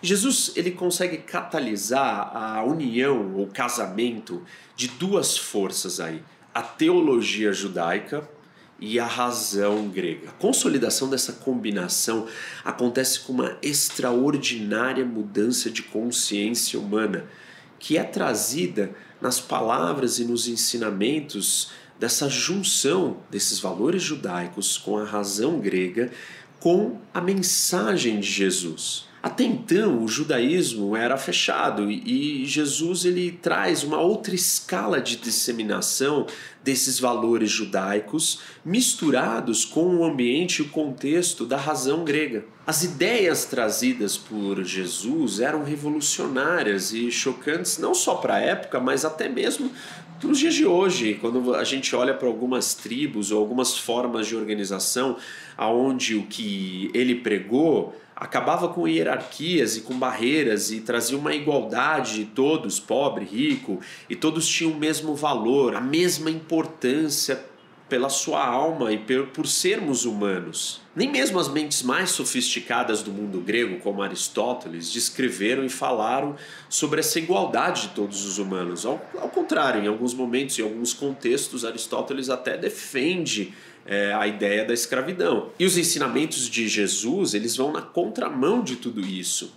Jesus 0.00 0.52
ele 0.54 0.70
consegue 0.70 1.18
catalisar 1.18 2.36
a 2.36 2.62
união 2.62 3.34
ou 3.34 3.46
casamento 3.48 4.42
de 4.76 4.88
duas 4.88 5.36
forças 5.36 5.98
aí, 5.98 6.22
a 6.54 6.62
teologia 6.62 7.52
judaica 7.52 8.28
e 8.80 9.00
a 9.00 9.06
razão 9.06 9.88
grega. 9.88 10.28
A 10.28 10.32
consolidação 10.32 11.10
dessa 11.10 11.32
combinação 11.32 12.28
acontece 12.64 13.20
com 13.20 13.32
uma 13.32 13.58
extraordinária 13.60 15.04
mudança 15.04 15.68
de 15.68 15.82
consciência 15.82 16.78
humana, 16.78 17.26
que 17.78 17.98
é 17.98 18.04
trazida 18.04 18.94
nas 19.20 19.40
palavras 19.40 20.20
e 20.20 20.24
nos 20.24 20.46
ensinamentos 20.46 21.72
dessa 21.98 22.28
junção 22.28 23.18
desses 23.28 23.58
valores 23.58 24.02
judaicos 24.02 24.78
com 24.78 24.96
a 24.96 25.04
razão 25.04 25.58
grega 25.58 26.12
com 26.60 27.00
a 27.12 27.20
mensagem 27.20 28.20
de 28.20 28.30
Jesus. 28.30 29.07
Até 29.20 29.42
então, 29.42 30.04
o 30.04 30.08
judaísmo 30.08 30.96
era 30.96 31.16
fechado 31.16 31.90
e 31.90 32.44
Jesus 32.44 33.04
ele 33.04 33.32
traz 33.32 33.82
uma 33.82 34.00
outra 34.00 34.34
escala 34.34 35.00
de 35.00 35.16
disseminação 35.16 36.26
desses 36.62 37.00
valores 37.00 37.50
judaicos 37.50 38.40
misturados 38.64 39.64
com 39.64 39.96
o 39.96 40.04
ambiente 40.04 40.58
e 40.58 40.62
o 40.62 40.68
contexto 40.68 41.44
da 41.44 41.56
razão 41.56 42.04
grega. 42.04 42.44
As 42.64 42.84
ideias 42.84 43.44
trazidas 43.44 44.16
por 44.16 44.62
Jesus 44.62 45.40
eram 45.40 45.64
revolucionárias 45.64 46.92
e 46.92 47.10
chocantes 47.10 47.78
não 47.78 47.94
só 47.94 48.16
para 48.16 48.34
a 48.34 48.40
época, 48.40 48.78
mas 48.78 49.04
até 49.04 49.28
mesmo 49.28 49.72
para 50.20 50.30
os 50.30 50.38
dias 50.38 50.54
de 50.54 50.66
hoje, 50.66 51.16
quando 51.20 51.54
a 51.54 51.62
gente 51.62 51.94
olha 51.94 52.12
para 52.12 52.26
algumas 52.26 52.74
tribos 52.74 53.30
ou 53.30 53.38
algumas 53.38 53.78
formas 53.78 54.26
de 54.26 54.34
organização 54.34 55.16
aonde 55.56 56.16
o 56.16 56.24
que 56.24 56.90
ele 56.92 57.14
pregou 57.14 57.94
acabava 58.18 58.68
com 58.68 58.88
hierarquias 58.88 59.76
e 59.76 59.82
com 59.82 59.96
barreiras 59.96 60.72
e 60.72 60.80
trazia 60.80 61.16
uma 61.16 61.32
igualdade 61.32 62.16
de 62.16 62.24
todos, 62.24 62.80
pobre, 62.80 63.24
rico, 63.24 63.80
e 64.10 64.16
todos 64.16 64.46
tinham 64.48 64.72
o 64.72 64.76
mesmo 64.76 65.14
valor, 65.14 65.76
a 65.76 65.80
mesma 65.80 66.28
importância 66.28 67.44
pela 67.88 68.10
sua 68.10 68.44
alma 68.44 68.92
e 68.92 68.98
por 68.98 69.46
sermos 69.46 70.04
humanos. 70.04 70.82
Nem 70.94 71.10
mesmo 71.10 71.38
as 71.38 71.48
mentes 71.48 71.82
mais 71.82 72.10
sofisticadas 72.10 73.02
do 73.02 73.10
mundo 73.10 73.40
grego, 73.40 73.80
como 73.80 74.02
Aristóteles, 74.02 74.92
descreveram 74.92 75.64
e 75.64 75.70
falaram 75.70 76.36
sobre 76.68 77.00
essa 77.00 77.18
igualdade 77.18 77.82
de 77.82 77.88
todos 77.88 78.26
os 78.26 78.38
humanos. 78.38 78.84
Ao, 78.84 79.00
ao 79.18 79.30
contrário, 79.30 79.82
em 79.82 79.86
alguns 79.86 80.12
momentos, 80.12 80.58
em 80.58 80.62
alguns 80.62 80.92
contextos, 80.92 81.64
Aristóteles 81.64 82.28
até 82.28 82.58
defende 82.58 83.54
é, 83.88 84.12
a 84.12 84.26
ideia 84.26 84.64
da 84.64 84.74
escravidão. 84.74 85.50
E 85.58 85.64
os 85.64 85.78
ensinamentos 85.78 86.48
de 86.48 86.68
Jesus, 86.68 87.32
eles 87.32 87.56
vão 87.56 87.72
na 87.72 87.80
contramão 87.80 88.62
de 88.62 88.76
tudo 88.76 89.00
isso. 89.00 89.52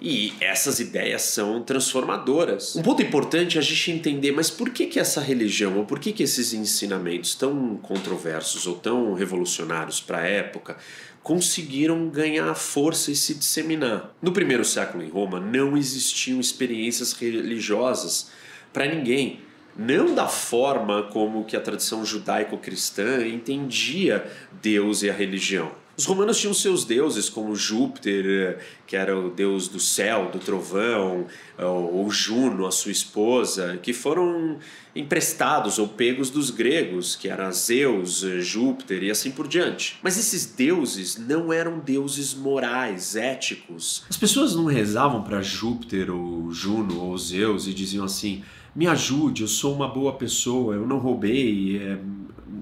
E 0.00 0.32
essas 0.40 0.80
ideias 0.80 1.22
são 1.22 1.62
transformadoras. 1.62 2.74
Um 2.74 2.82
ponto 2.82 3.00
importante 3.02 3.56
é 3.56 3.60
a 3.60 3.62
gente 3.62 3.92
entender, 3.92 4.32
mas 4.32 4.50
por 4.50 4.70
que, 4.70 4.86
que 4.86 4.98
essa 4.98 5.20
religião, 5.20 5.78
ou 5.78 5.84
por 5.84 5.98
que, 6.00 6.12
que 6.12 6.22
esses 6.22 6.52
ensinamentos 6.52 7.34
tão 7.34 7.76
controversos 7.76 8.66
ou 8.66 8.74
tão 8.74 9.14
revolucionários 9.14 10.00
para 10.00 10.18
a 10.18 10.26
época 10.26 10.76
conseguiram 11.22 12.08
ganhar 12.08 12.54
força 12.54 13.10
e 13.10 13.16
se 13.16 13.34
disseminar? 13.34 14.14
No 14.20 14.32
primeiro 14.32 14.64
século 14.64 15.04
em 15.04 15.08
Roma 15.08 15.38
não 15.38 15.76
existiam 15.76 16.40
experiências 16.40 17.12
religiosas 17.12 18.30
para 18.72 18.86
ninguém 18.86 19.40
não 19.76 20.14
da 20.14 20.28
forma 20.28 21.04
como 21.04 21.44
que 21.44 21.56
a 21.56 21.60
tradição 21.60 22.04
judaico-cristã 22.04 23.26
entendia 23.26 24.30
Deus 24.62 25.02
e 25.02 25.10
a 25.10 25.12
religião. 25.12 25.72
Os 25.96 26.06
romanos 26.06 26.40
tinham 26.40 26.52
seus 26.52 26.84
deuses, 26.84 27.28
como 27.28 27.54
Júpiter, 27.54 28.58
que 28.84 28.96
era 28.96 29.16
o 29.16 29.30
deus 29.30 29.68
do 29.68 29.78
céu, 29.78 30.28
do 30.32 30.40
trovão, 30.40 31.26
ou 31.56 32.10
Juno, 32.10 32.66
a 32.66 32.72
sua 32.72 32.90
esposa, 32.90 33.78
que 33.80 33.92
foram 33.92 34.58
emprestados 34.94 35.78
ou 35.78 35.86
pegos 35.86 36.30
dos 36.30 36.50
gregos, 36.50 37.14
que 37.14 37.28
era 37.28 37.48
Zeus, 37.52 38.24
Júpiter 38.40 39.04
e 39.04 39.10
assim 39.10 39.30
por 39.30 39.46
diante. 39.46 39.96
Mas 40.02 40.18
esses 40.18 40.46
deuses 40.46 41.16
não 41.16 41.52
eram 41.52 41.78
deuses 41.78 42.34
morais, 42.34 43.14
éticos. 43.14 44.02
As 44.10 44.16
pessoas 44.16 44.52
não 44.52 44.64
rezavam 44.64 45.22
para 45.22 45.42
Júpiter 45.42 46.10
ou 46.10 46.50
Juno 46.50 47.02
ou 47.02 47.16
Zeus 47.16 47.68
e 47.68 47.72
diziam 47.72 48.04
assim: 48.04 48.42
me 48.74 48.86
ajude, 48.86 49.42
eu 49.42 49.48
sou 49.48 49.74
uma 49.74 49.88
boa 49.88 50.14
pessoa, 50.14 50.74
eu 50.74 50.86
não 50.86 50.98
roubei, 50.98 51.78
é, 51.78 51.98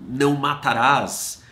não 0.08 0.36
matarás. 0.36 1.42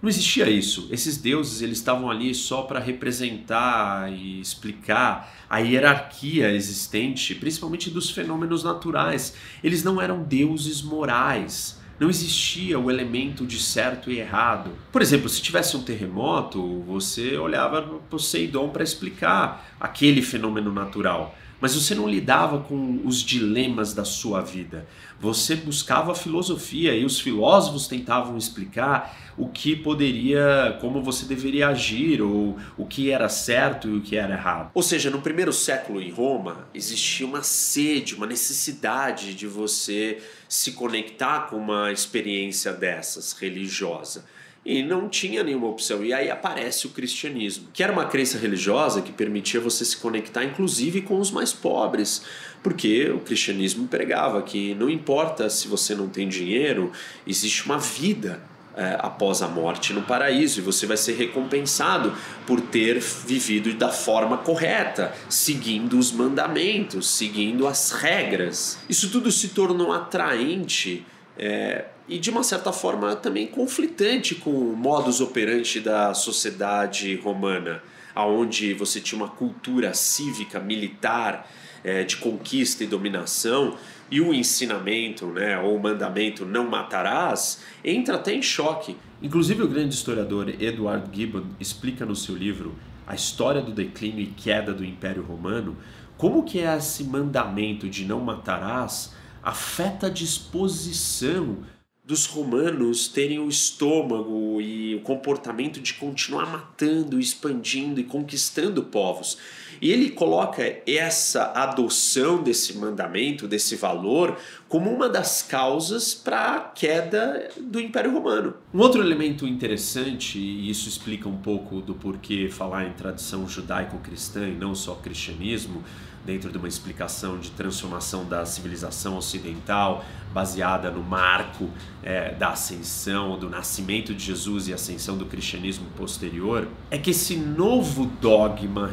Não 0.00 0.08
existia 0.08 0.48
isso. 0.48 0.88
Esses 0.90 1.16
deuses 1.16 1.62
eles 1.62 1.78
estavam 1.78 2.10
ali 2.10 2.34
só 2.34 2.62
para 2.62 2.78
representar 2.78 4.12
e 4.12 4.40
explicar 4.40 5.34
a 5.48 5.58
hierarquia 5.58 6.52
existente, 6.52 7.34
principalmente 7.34 7.90
dos 7.90 8.10
fenômenos 8.10 8.62
naturais. 8.62 9.34
Eles 9.64 9.82
não 9.82 10.00
eram 10.00 10.22
deuses 10.22 10.82
morais. 10.82 11.80
Não 11.98 12.10
existia 12.10 12.78
o 12.78 12.90
elemento 12.90 13.46
de 13.46 13.58
certo 13.58 14.10
e 14.10 14.18
errado. 14.18 14.70
Por 14.92 15.00
exemplo, 15.00 15.30
se 15.30 15.40
tivesse 15.40 15.78
um 15.78 15.82
terremoto, 15.82 16.82
você 16.82 17.38
olhava 17.38 17.80
para 17.80 17.98
Poseidon 18.10 18.68
para 18.68 18.84
explicar 18.84 19.66
aquele 19.80 20.20
fenômeno 20.20 20.70
natural 20.70 21.34
mas 21.60 21.74
você 21.74 21.94
não 21.94 22.08
lidava 22.08 22.60
com 22.60 23.00
os 23.04 23.22
dilemas 23.22 23.94
da 23.94 24.04
sua 24.04 24.40
vida. 24.40 24.86
Você 25.20 25.56
buscava 25.56 26.12
a 26.12 26.14
filosofia 26.14 26.94
e 26.94 27.04
os 27.04 27.20
filósofos 27.20 27.86
tentavam 27.88 28.36
explicar 28.36 29.34
o 29.38 29.48
que 29.48 29.74
poderia, 29.74 30.76
como 30.80 31.02
você 31.02 31.26
deveria 31.26 31.68
agir, 31.68 32.20
ou 32.22 32.58
o 32.76 32.86
que 32.86 33.10
era 33.10 33.28
certo 33.28 33.88
e 33.88 33.96
o 33.96 34.00
que 34.00 34.16
era 34.16 34.34
errado. 34.34 34.70
Ou 34.74 34.82
seja, 34.82 35.10
no 35.10 35.20
primeiro 35.20 35.52
século 35.52 36.00
em 36.00 36.10
Roma, 36.10 36.68
existia 36.74 37.26
uma 37.26 37.42
sede, 37.42 38.14
uma 38.14 38.26
necessidade 38.26 39.34
de 39.34 39.46
você 39.46 40.22
se 40.48 40.72
conectar 40.72 41.48
com 41.48 41.56
uma 41.56 41.90
experiência 41.92 42.72
dessas 42.72 43.32
religiosa 43.32 44.24
e 44.66 44.82
não 44.82 45.08
tinha 45.08 45.44
nenhuma 45.44 45.68
opção. 45.68 46.04
E 46.04 46.12
aí 46.12 46.28
aparece 46.28 46.88
o 46.88 46.90
cristianismo, 46.90 47.68
que 47.72 47.84
era 47.84 47.92
uma 47.92 48.04
crença 48.06 48.36
religiosa 48.36 49.00
que 49.00 49.12
permitia 49.12 49.60
você 49.60 49.84
se 49.84 49.96
conectar, 49.96 50.44
inclusive, 50.44 51.02
com 51.02 51.20
os 51.20 51.30
mais 51.30 51.52
pobres, 51.52 52.22
porque 52.64 53.08
o 53.10 53.20
cristianismo 53.20 53.86
pregava 53.86 54.42
que 54.42 54.74
não 54.74 54.90
importa 54.90 55.48
se 55.48 55.68
você 55.68 55.94
não 55.94 56.08
tem 56.08 56.28
dinheiro, 56.28 56.90
existe 57.24 57.64
uma 57.64 57.78
vida 57.78 58.42
é, 58.76 58.96
após 58.98 59.40
a 59.40 59.46
morte 59.46 59.92
no 59.92 60.02
paraíso 60.02 60.58
e 60.58 60.62
você 60.62 60.84
vai 60.84 60.96
ser 60.96 61.14
recompensado 61.14 62.12
por 62.44 62.60
ter 62.60 62.98
vivido 62.98 63.72
da 63.72 63.90
forma 63.90 64.36
correta, 64.38 65.14
seguindo 65.28 65.96
os 65.96 66.10
mandamentos, 66.10 67.08
seguindo 67.08 67.68
as 67.68 67.92
regras. 67.92 68.78
Isso 68.88 69.10
tudo 69.10 69.30
se 69.30 69.48
tornou 69.48 69.92
atraente. 69.92 71.06
É, 71.38 71.86
e 72.08 72.18
de 72.18 72.30
uma 72.30 72.42
certa 72.42 72.72
forma 72.72 73.16
também 73.16 73.46
conflitante 73.46 74.34
com 74.34 74.50
o 74.50 74.76
modus 74.76 75.20
operandi 75.20 75.80
da 75.80 76.14
sociedade 76.14 77.16
romana, 77.16 77.82
aonde 78.14 78.72
você 78.72 79.00
tinha 79.00 79.20
uma 79.20 79.28
cultura 79.28 79.92
cívica, 79.92 80.58
militar, 80.58 81.50
é, 81.84 82.04
de 82.04 82.16
conquista 82.16 82.84
e 82.84 82.86
dominação, 82.86 83.76
e 84.10 84.20
o 84.20 84.32
ensinamento, 84.32 85.26
né, 85.26 85.58
ou 85.58 85.76
o 85.76 85.82
mandamento 85.82 86.46
não 86.46 86.68
matarás, 86.68 87.62
entra 87.84 88.14
até 88.14 88.32
em 88.34 88.42
choque. 88.42 88.96
Inclusive 89.20 89.62
o 89.62 89.68
grande 89.68 89.94
historiador 89.94 90.48
Edward 90.48 91.08
Gibbon 91.12 91.44
explica 91.58 92.06
no 92.06 92.14
seu 92.14 92.36
livro 92.36 92.74
A 93.06 93.14
História 93.14 93.60
do 93.60 93.72
Declínio 93.72 94.22
e 94.22 94.26
Queda 94.26 94.72
do 94.72 94.84
Império 94.84 95.22
Romano, 95.22 95.76
como 96.16 96.44
que 96.44 96.58
esse 96.58 97.04
mandamento 97.04 97.88
de 97.88 98.04
não 98.04 98.20
matarás 98.20 99.14
afeta 99.46 100.08
a 100.08 100.10
disposição 100.10 101.58
dos 102.04 102.26
romanos 102.26 103.06
terem 103.06 103.38
o 103.38 103.48
estômago 103.48 104.60
e 104.60 104.96
o 104.96 105.00
comportamento 105.02 105.80
de 105.80 105.94
continuar 105.94 106.46
matando, 106.46 107.20
expandindo 107.20 108.00
e 108.00 108.04
conquistando 108.04 108.82
povos. 108.82 109.38
E 109.80 109.90
ele 109.90 110.10
coloca 110.10 110.62
essa 110.86 111.52
adoção 111.54 112.42
desse 112.42 112.76
mandamento, 112.76 113.46
desse 113.46 113.76
valor, 113.76 114.36
como 114.68 114.90
uma 114.90 115.08
das 115.08 115.42
causas 115.42 116.14
para 116.14 116.56
a 116.56 116.60
queda 116.60 117.50
do 117.60 117.80
Império 117.80 118.12
Romano. 118.12 118.54
Um 118.72 118.80
outro 118.80 119.02
elemento 119.02 119.46
interessante, 119.46 120.38
e 120.38 120.68
isso 120.70 120.88
explica 120.88 121.28
um 121.28 121.38
pouco 121.38 121.80
do 121.80 121.94
porquê 121.94 122.48
falar 122.48 122.86
em 122.86 122.92
tradição 122.92 123.48
judaico-cristã 123.48 124.46
e 124.48 124.54
não 124.54 124.74
só 124.74 124.94
cristianismo, 124.94 125.84
dentro 126.26 126.50
de 126.50 126.58
uma 126.58 126.66
explicação 126.66 127.38
de 127.38 127.50
transformação 127.52 128.24
da 128.24 128.44
civilização 128.44 129.16
ocidental 129.16 130.04
baseada 130.34 130.90
no 130.90 131.02
marco 131.02 131.70
é, 132.02 132.34
da 132.34 132.50
ascensão, 132.50 133.38
do 133.38 133.48
nascimento 133.48 134.12
de 134.12 134.24
Jesus 134.24 134.68
e 134.68 134.74
ascensão 134.74 135.16
do 135.16 135.24
cristianismo 135.24 135.86
posterior, 135.96 136.68
é 136.90 136.98
que 136.98 137.10
esse 137.10 137.36
novo 137.36 138.06
dogma 138.20 138.86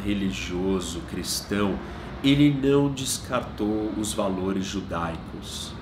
religioso 0.74 1.00
cristão 1.10 1.78
ele 2.22 2.50
não 2.50 2.90
descartou 2.90 3.92
os 3.98 4.14
valores 4.14 4.64
judaicos. 4.64 5.72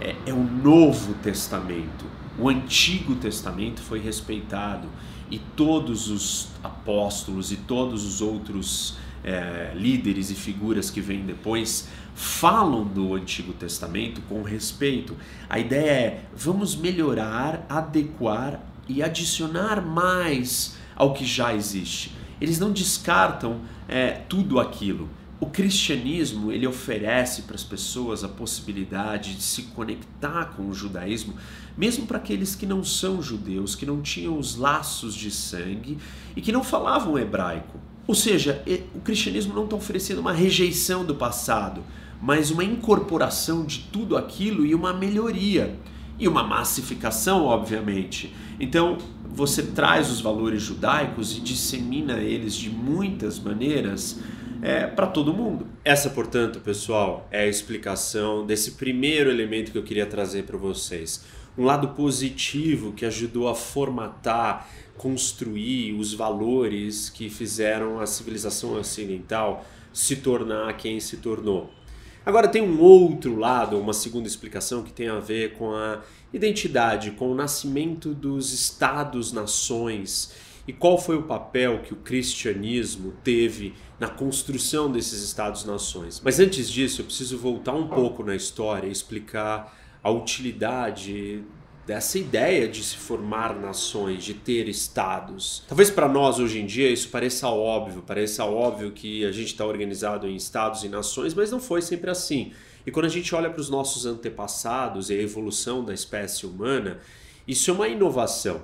É, 0.00 0.16
é 0.26 0.32
o 0.32 0.42
Novo 0.42 1.14
Testamento. 1.14 2.06
O 2.38 2.48
Antigo 2.48 3.14
Testamento 3.16 3.82
foi 3.82 4.00
respeitado 4.00 4.88
e 5.30 5.38
todos 5.38 6.08
os 6.08 6.48
apóstolos 6.62 7.52
e 7.52 7.56
todos 7.56 8.04
os 8.04 8.22
outros 8.22 8.96
é, 9.22 9.72
líderes 9.74 10.30
e 10.30 10.34
figuras 10.34 10.90
que 10.90 11.00
vêm 11.00 11.20
depois 11.20 11.88
falam 12.14 12.84
do 12.84 13.14
Antigo 13.14 13.52
Testamento 13.52 14.22
com 14.22 14.42
respeito. 14.42 15.14
A 15.50 15.58
ideia 15.58 15.90
é 15.90 16.24
vamos 16.34 16.74
melhorar, 16.74 17.66
adequar 17.68 18.60
e 18.88 19.02
adicionar 19.02 19.82
mais 19.82 20.76
ao 20.96 21.12
que 21.12 21.26
já 21.26 21.54
existe. 21.54 22.23
Eles 22.40 22.58
não 22.58 22.72
descartam 22.72 23.60
é, 23.88 24.12
tudo 24.28 24.58
aquilo. 24.60 25.08
O 25.40 25.46
cristianismo 25.46 26.50
ele 26.50 26.66
oferece 26.66 27.42
para 27.42 27.56
as 27.56 27.64
pessoas 27.64 28.24
a 28.24 28.28
possibilidade 28.28 29.34
de 29.34 29.42
se 29.42 29.64
conectar 29.64 30.54
com 30.56 30.68
o 30.68 30.72
judaísmo, 30.72 31.34
mesmo 31.76 32.06
para 32.06 32.18
aqueles 32.18 32.54
que 32.54 32.64
não 32.64 32.82
são 32.84 33.20
judeus, 33.20 33.74
que 33.74 33.84
não 33.84 34.00
tinham 34.00 34.38
os 34.38 34.56
laços 34.56 35.14
de 35.14 35.30
sangue 35.30 35.98
e 36.34 36.40
que 36.40 36.52
não 36.52 36.64
falavam 36.64 37.18
hebraico. 37.18 37.78
Ou 38.06 38.14
seja, 38.14 38.62
o 38.94 39.00
cristianismo 39.00 39.54
não 39.54 39.64
está 39.64 39.76
oferecendo 39.76 40.20
uma 40.20 40.32
rejeição 40.32 41.04
do 41.04 41.14
passado, 41.14 41.82
mas 42.22 42.50
uma 42.50 42.64
incorporação 42.64 43.64
de 43.64 43.80
tudo 43.92 44.16
aquilo 44.16 44.64
e 44.64 44.74
uma 44.74 44.92
melhoria. 44.92 45.78
E 46.18 46.28
uma 46.28 46.44
massificação, 46.44 47.44
obviamente. 47.44 48.32
Então, 48.60 48.98
você 49.34 49.64
traz 49.64 50.10
os 50.10 50.20
valores 50.20 50.62
judaicos 50.62 51.36
e 51.36 51.40
dissemina 51.40 52.18
eles 52.18 52.54
de 52.54 52.70
muitas 52.70 53.36
maneiras 53.36 54.20
é, 54.62 54.86
para 54.86 55.08
todo 55.08 55.34
mundo. 55.34 55.66
Essa, 55.84 56.08
portanto, 56.08 56.60
pessoal, 56.60 57.26
é 57.32 57.40
a 57.40 57.46
explicação 57.46 58.46
desse 58.46 58.72
primeiro 58.72 59.28
elemento 59.28 59.72
que 59.72 59.78
eu 59.78 59.82
queria 59.82 60.06
trazer 60.06 60.44
para 60.44 60.56
vocês. 60.56 61.24
Um 61.58 61.64
lado 61.64 61.88
positivo 61.88 62.92
que 62.92 63.04
ajudou 63.04 63.48
a 63.48 63.54
formatar 63.56 64.68
construir 64.96 65.92
os 65.94 66.14
valores 66.14 67.10
que 67.10 67.28
fizeram 67.28 67.98
a 67.98 68.06
civilização 68.06 68.74
ocidental 68.74 69.66
se 69.92 70.16
tornar 70.16 70.76
quem 70.76 71.00
se 71.00 71.16
tornou. 71.16 71.70
Agora 72.26 72.48
tem 72.48 72.62
um 72.62 72.80
outro 72.80 73.36
lado, 73.36 73.78
uma 73.78 73.92
segunda 73.92 74.26
explicação 74.26 74.82
que 74.82 74.92
tem 74.92 75.08
a 75.08 75.20
ver 75.20 75.54
com 75.54 75.74
a 75.74 76.00
identidade, 76.32 77.10
com 77.10 77.30
o 77.30 77.34
nascimento 77.34 78.14
dos 78.14 78.52
estados-nações 78.52 80.32
e 80.66 80.72
qual 80.72 80.96
foi 80.98 81.16
o 81.16 81.24
papel 81.24 81.82
que 81.82 81.92
o 81.92 81.96
cristianismo 81.96 83.12
teve 83.22 83.74
na 84.00 84.08
construção 84.08 84.90
desses 84.90 85.22
estados-nações. 85.22 86.22
Mas 86.24 86.40
antes 86.40 86.70
disso, 86.70 87.02
eu 87.02 87.04
preciso 87.04 87.36
voltar 87.36 87.74
um 87.74 87.88
pouco 87.88 88.24
na 88.24 88.34
história 88.34 88.86
e 88.86 88.90
explicar 88.90 89.76
a 90.02 90.10
utilidade 90.10 91.44
dessa 91.86 92.18
ideia 92.18 92.66
de 92.66 92.82
se 92.82 92.96
formar 92.96 93.54
nações, 93.54 94.24
de 94.24 94.34
ter 94.34 94.68
estados. 94.68 95.62
Talvez 95.68 95.90
para 95.90 96.08
nós 96.08 96.38
hoje 96.38 96.58
em 96.60 96.66
dia 96.66 96.90
isso 96.90 97.08
pareça 97.08 97.48
óbvio, 97.48 98.02
pareça 98.02 98.44
óbvio 98.44 98.90
que 98.92 99.24
a 99.24 99.32
gente 99.32 99.48
está 99.48 99.66
organizado 99.66 100.26
em 100.26 100.34
estados 100.34 100.82
e 100.82 100.88
nações, 100.88 101.34
mas 101.34 101.50
não 101.50 101.60
foi 101.60 101.82
sempre 101.82 102.10
assim. 102.10 102.52
E 102.86 102.90
quando 102.90 103.06
a 103.06 103.10
gente 103.10 103.34
olha 103.34 103.50
para 103.50 103.60
os 103.60 103.68
nossos 103.68 104.06
antepassados 104.06 105.10
e 105.10 105.14
a 105.14 105.22
evolução 105.22 105.84
da 105.84 105.92
espécie 105.92 106.46
humana, 106.46 107.00
isso 107.46 107.70
é 107.70 107.74
uma 107.74 107.88
inovação. 107.88 108.62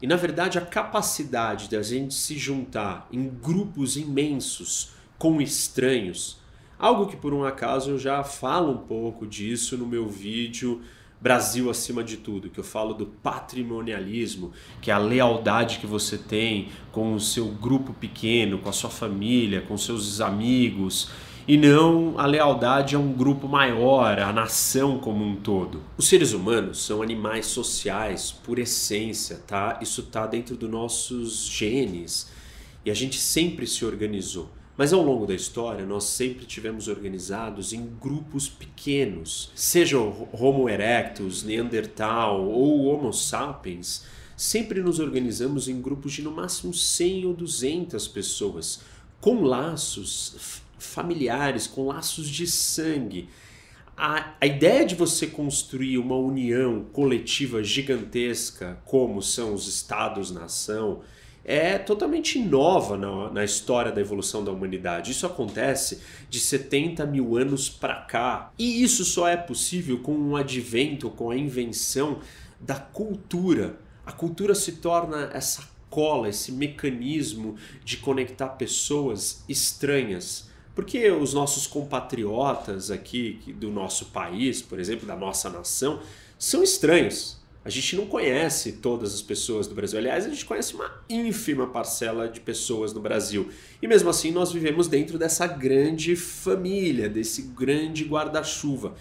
E 0.00 0.06
na 0.06 0.16
verdade 0.16 0.58
a 0.58 0.62
capacidade 0.62 1.68
da 1.68 1.82
gente 1.82 2.14
se 2.14 2.38
juntar 2.38 3.06
em 3.12 3.28
grupos 3.28 3.96
imensos 3.96 4.92
com 5.18 5.40
estranhos, 5.40 6.40
algo 6.78 7.06
que 7.06 7.16
por 7.16 7.32
um 7.32 7.44
acaso 7.44 7.90
eu 7.90 7.98
já 7.98 8.24
falo 8.24 8.72
um 8.72 8.78
pouco 8.78 9.26
disso 9.26 9.76
no 9.76 9.86
meu 9.86 10.08
vídeo 10.08 10.82
Brasil 11.22 11.70
acima 11.70 12.02
de 12.02 12.16
tudo, 12.16 12.50
que 12.50 12.58
eu 12.58 12.64
falo 12.64 12.94
do 12.94 13.06
patrimonialismo, 13.06 14.50
que 14.80 14.90
é 14.90 14.94
a 14.94 14.98
lealdade 14.98 15.78
que 15.78 15.86
você 15.86 16.18
tem 16.18 16.70
com 16.90 17.14
o 17.14 17.20
seu 17.20 17.46
grupo 17.46 17.92
pequeno, 17.92 18.58
com 18.58 18.68
a 18.68 18.72
sua 18.72 18.90
família, 18.90 19.60
com 19.60 19.78
seus 19.78 20.20
amigos, 20.20 21.10
e 21.46 21.56
não 21.56 22.18
a 22.18 22.26
lealdade 22.26 22.96
a 22.96 22.98
um 22.98 23.12
grupo 23.12 23.46
maior, 23.46 24.18
a 24.18 24.32
nação 24.32 24.98
como 24.98 25.24
um 25.24 25.36
todo. 25.36 25.84
Os 25.96 26.08
seres 26.08 26.32
humanos 26.32 26.84
são 26.84 27.02
animais 27.02 27.46
sociais 27.46 28.32
por 28.32 28.58
essência, 28.58 29.40
tá? 29.46 29.78
Isso 29.80 30.02
tá 30.02 30.26
dentro 30.26 30.56
dos 30.56 30.68
nossos 30.68 31.46
genes 31.46 32.32
e 32.84 32.90
a 32.90 32.94
gente 32.94 33.20
sempre 33.20 33.64
se 33.68 33.84
organizou. 33.84 34.50
Mas 34.76 34.92
ao 34.92 35.02
longo 35.02 35.26
da 35.26 35.34
história, 35.34 35.84
nós 35.84 36.04
sempre 36.04 36.46
tivemos 36.46 36.88
organizados 36.88 37.74
em 37.74 37.86
grupos 38.00 38.48
pequenos, 38.48 39.50
sejam 39.54 40.28
Homo 40.32 40.68
erectus, 40.68 41.42
Neandertal 41.42 42.42
ou 42.48 42.86
Homo 42.86 43.12
sapiens, 43.12 44.04
sempre 44.34 44.80
nos 44.80 44.98
organizamos 44.98 45.68
em 45.68 45.80
grupos 45.80 46.14
de 46.14 46.22
no 46.22 46.30
máximo 46.30 46.72
100 46.72 47.26
ou 47.26 47.34
200 47.34 48.08
pessoas, 48.08 48.80
com 49.20 49.42
laços 49.42 50.62
familiares, 50.78 51.66
com 51.66 51.86
laços 51.86 52.28
de 52.28 52.46
sangue. 52.46 53.28
A, 53.94 54.34
a 54.40 54.46
ideia 54.46 54.86
de 54.86 54.94
você 54.94 55.26
construir 55.26 55.98
uma 55.98 56.16
união 56.16 56.86
coletiva 56.92 57.62
gigantesca, 57.62 58.80
como 58.86 59.20
são 59.20 59.52
os 59.52 59.68
Estados-nação, 59.68 61.02
é 61.44 61.76
totalmente 61.76 62.38
nova 62.38 62.96
na, 62.96 63.30
na, 63.30 63.44
história 63.44 63.90
da 63.90 64.00
evolução 64.00 64.44
da 64.44 64.52
humanidade. 64.52 65.10
Isso 65.10 65.26
acontece 65.26 66.00
de 66.30 66.38
70 66.38 67.04
mil 67.06 67.36
anos 67.36 67.68
para 67.68 67.96
cá. 67.96 68.52
E 68.58 68.82
isso 68.82 69.04
só 69.04 69.26
é 69.26 69.36
possível 69.36 69.98
com 69.98 70.12
o 70.12 70.36
advento, 70.36 71.10
com 71.10 71.30
a 71.30 71.36
invenção 71.36 72.20
da 72.60 72.76
cultura. 72.76 73.76
A 74.06 74.12
cultura 74.12 74.54
se 74.54 74.72
torna 74.72 75.30
essa 75.32 75.68
cola, 75.90 76.28
esse 76.28 76.52
mecanismo 76.52 77.56
de 77.84 77.96
conectar 77.96 78.48
pessoas 78.50 79.44
estranhas. 79.48 80.50
Porque 80.74 81.10
os 81.10 81.34
nossos 81.34 81.66
compatriotas 81.66 82.90
aqui 82.90 83.54
do 83.58 83.70
nosso 83.70 84.06
país, 84.06 84.62
por 84.62 84.78
exemplo, 84.78 85.06
da 85.06 85.16
nossa 85.16 85.50
nação, 85.50 86.00
são 86.38 86.62
estranhos 86.62 87.41
a 87.64 87.70
gente 87.70 87.94
não 87.94 88.06
conhece 88.06 88.72
todas 88.72 89.14
as 89.14 89.22
pessoas 89.22 89.68
do 89.68 89.74
Brasil. 89.74 89.98
Aliás, 89.98 90.26
a 90.26 90.28
gente 90.28 90.44
conhece 90.44 90.74
uma 90.74 90.90
ínfima 91.08 91.66
parcela 91.66 92.28
de 92.28 92.40
pessoas 92.40 92.92
no 92.92 93.00
Brasil. 93.00 93.50
E 93.80 93.86
mesmo 93.86 94.10
assim, 94.10 94.32
nós 94.32 94.50
vivemos 94.50 94.88
dentro 94.88 95.16
dessa 95.16 95.46
grande 95.46 96.16
família, 96.16 97.08
desse 97.08 97.42
grande 97.42 98.04
guarda-chuva. 98.04 98.94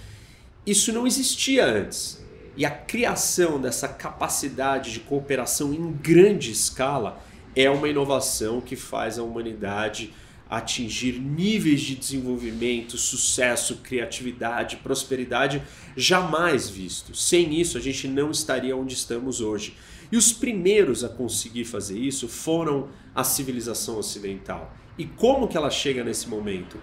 Isso 0.66 0.94
não 0.94 1.08
existia 1.08 1.66
antes. 1.66 2.24
E 2.56 2.64
a 2.64 2.70
criação 2.70 3.60
dessa 3.60 3.88
capacidade 3.88 4.92
de 4.94 5.00
cooperação 5.00 5.74
em 5.74 5.92
grande 5.94 6.52
escala 6.52 7.20
é 7.56 7.70
uma 7.70 7.90
inovação 7.90 8.62
que 8.62 8.76
faz 8.76 9.18
a 9.18 9.24
humanidade 9.24 10.14
atingir 10.52 11.14
níveis 11.14 11.80
de 11.80 11.96
desenvolvimento, 11.96 12.98
sucesso, 12.98 13.78
criatividade, 13.78 14.76
prosperidade 14.76 15.64
jamais 15.96 16.70
vistos. 16.70 17.24
Sem 17.24 17.58
isso, 17.58 17.78
a 17.78 17.82
gente 17.82 18.06
não 18.06 18.32
estaria 18.32 18.76
onde 18.76 18.94
estamos 18.94 19.40
hoje. 19.40 19.78
E 20.12 20.18
os 20.18 20.34
primeiros 20.34 21.06
a 21.06 21.10
conseguir 21.10 21.64
fazer 21.64 21.98
isso 21.98 22.28
foram 22.28 22.90
a 23.16 23.24
civilização 23.24 23.98
ocidental. 23.98 24.76
E 24.98 25.06
como 25.06 25.48
que 25.48 25.56
ela 25.56 25.70
chega 25.70 26.04
nesse 26.04 26.28
momento? 26.28 26.78